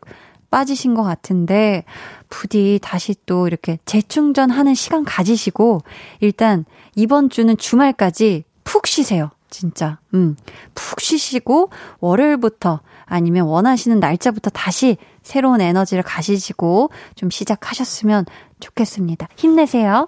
[0.49, 1.83] 빠지신 것 같은데,
[2.29, 5.81] 부디 다시 또 이렇게 재충전하는 시간 가지시고,
[6.21, 6.63] 일단
[6.95, 9.31] 이번 주는 주말까지 푹 쉬세요.
[9.49, 9.99] 진짜.
[10.13, 10.37] 음.
[10.73, 18.25] 푹 쉬시고, 월요일부터 아니면 원하시는 날짜부터 다시 새로운 에너지를 가지시고 좀 시작하셨으면
[18.61, 19.27] 좋겠습니다.
[19.35, 20.07] 힘내세요.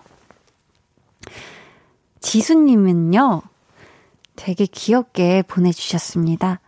[2.20, 3.42] 지수님은요,
[4.36, 6.60] 되게 귀엽게 보내주셨습니다.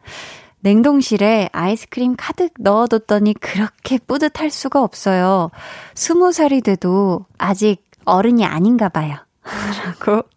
[0.59, 5.49] 냉동실에 아이스크림 가득 넣어뒀더니 그렇게 뿌듯할 수가 없어요.
[5.95, 9.15] 스무 살이 돼도 아직 어른이 아닌가 봐요.
[9.43, 10.27] 라고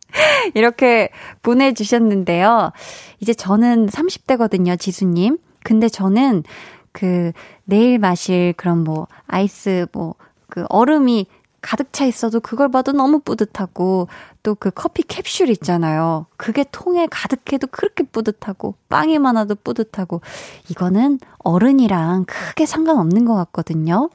[0.54, 1.10] 이렇게
[1.42, 2.72] 보내주셨는데요.
[3.20, 5.38] 이제 저는 30대거든요, 지수님.
[5.62, 6.44] 근데 저는
[6.92, 7.32] 그
[7.64, 10.14] 내일 마실 그런 뭐 아이스 뭐
[10.54, 11.26] 그 얼음이
[11.64, 14.08] 가득 차 있어도 그걸 봐도 너무 뿌듯하고
[14.42, 16.26] 또 그 커피 캡슐 있잖아요.
[16.36, 20.20] 그게 통에 가득해도 그렇게 뿌듯하고 빵이 많아도 뿌듯하고
[20.68, 24.10] 이거는 어른이랑 크게 상관없는 것 같거든요.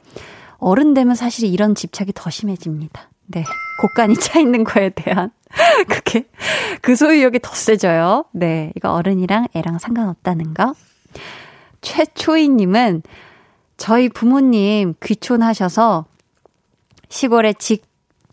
[0.58, 3.10] 어른 되면 사실 이런 집착이 더 심해집니다.
[3.26, 3.44] 네.
[3.80, 5.30] 곡간이 차 있는 거에 대한
[5.88, 6.28] 그게
[6.80, 8.24] 그 소유욕이 더 세져요.
[8.32, 8.72] 네.
[8.76, 10.74] 이거 어른이랑 애랑 상관없다는 거.
[11.80, 13.02] 최초희 님은
[13.76, 16.04] 저희 부모님 귀촌하셔서
[17.10, 17.84] 시골에 직,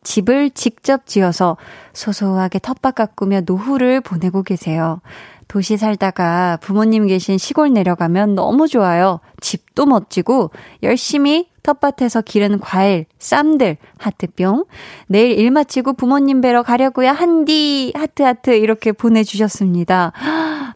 [0.03, 1.57] 집을 직접 지어서
[1.91, 5.01] 소소하게 텃밭 가꾸며 노후를 보내고 계세요.
[5.49, 9.19] 도시 살다가 부모님 계신 시골 내려가면 너무 좋아요.
[9.41, 10.51] 집도 멋지고
[10.83, 14.65] 열심히 텃밭에서 기른 과일, 쌈들, 하트뿅.
[15.07, 17.09] 내일 일 마치고 부모님 뵈러 가려고요.
[17.09, 20.13] 한디, 하트하트 이렇게 보내주셨습니다.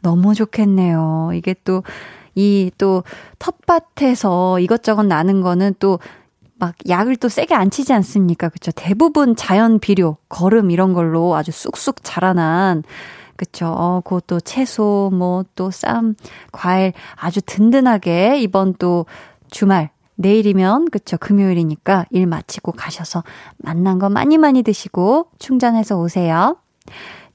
[0.02, 1.32] 너무 좋겠네요.
[1.34, 1.84] 이게 또,
[2.36, 3.04] 이또
[3.40, 6.00] 텃밭에서 이것저것 나는 거는 또
[6.62, 8.48] 막 약을 또 세게 안 치지 않습니까?
[8.50, 8.72] 그쵸?
[8.76, 12.84] 대부분 자연 비료, 거름 이런 걸로 아주 쑥쑥 자라난
[13.36, 13.66] 그쵸.
[13.66, 16.14] 어, 그것도 채소, 뭐, 또 쌈,
[16.52, 19.08] 과일 아주 든든하게 이번 또
[19.50, 21.18] 주말, 내일이면, 그쵸.
[21.18, 23.24] 금요일이니까 일 마치고 가셔서
[23.58, 26.58] 만난 거 많이 많이 드시고 충전해서 오세요.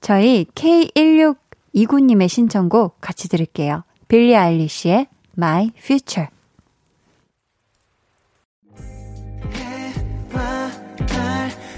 [0.00, 3.82] 저희 K1629님의 신청곡 같이 들을게요.
[4.06, 6.28] 빌리 아일리시의 My Future.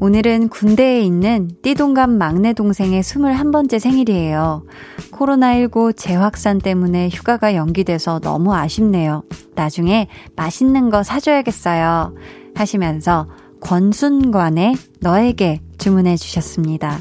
[0.00, 4.62] 오늘은 군대에 있는 띠동갑 막내 동생의 21번째 생일이에요.
[5.10, 9.24] 코로나19 재확산 때문에 휴가가 연기돼서 너무 아쉽네요.
[9.56, 12.14] 나중에 맛있는 거 사줘야겠어요.
[12.54, 13.26] 하시면서
[13.60, 17.00] 권순관의 너에게 주문해 주셨습니다.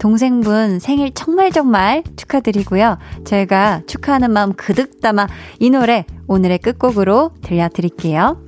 [0.00, 2.98] 동생분 생일 정말 정말 축하드리고요.
[3.24, 5.28] 저희가 축하하는 마음 그득 담아
[5.60, 8.42] 이 노래 오늘의 끝곡으로 들려드릴게요.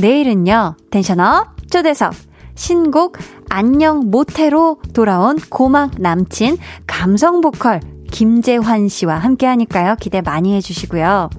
[0.00, 2.29] 내일은요, 텐션업 초대석
[2.60, 3.16] 신곡
[3.48, 7.80] 안녕 모태로 돌아온 고막 남친 감성 보컬
[8.12, 9.96] 김재환 씨와 함께 하니까요.
[9.98, 11.30] 기대 많이 해주시고요.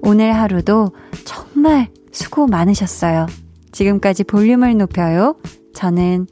[0.00, 0.92] 오늘 하루도
[1.26, 3.26] 정말 수고 많으셨어요.
[3.72, 5.36] 지금까지 볼륨을 높여요.
[5.74, 6.26] 저는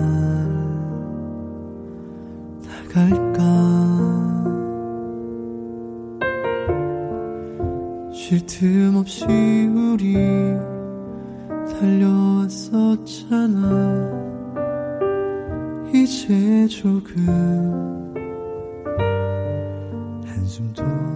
[2.94, 4.21] 나갈까
[8.32, 10.14] 쉴 틈 없이 우리
[11.82, 13.02] 달려왔었잖아.
[15.94, 17.28] 이제 조금
[20.26, 21.11] 한숨 돌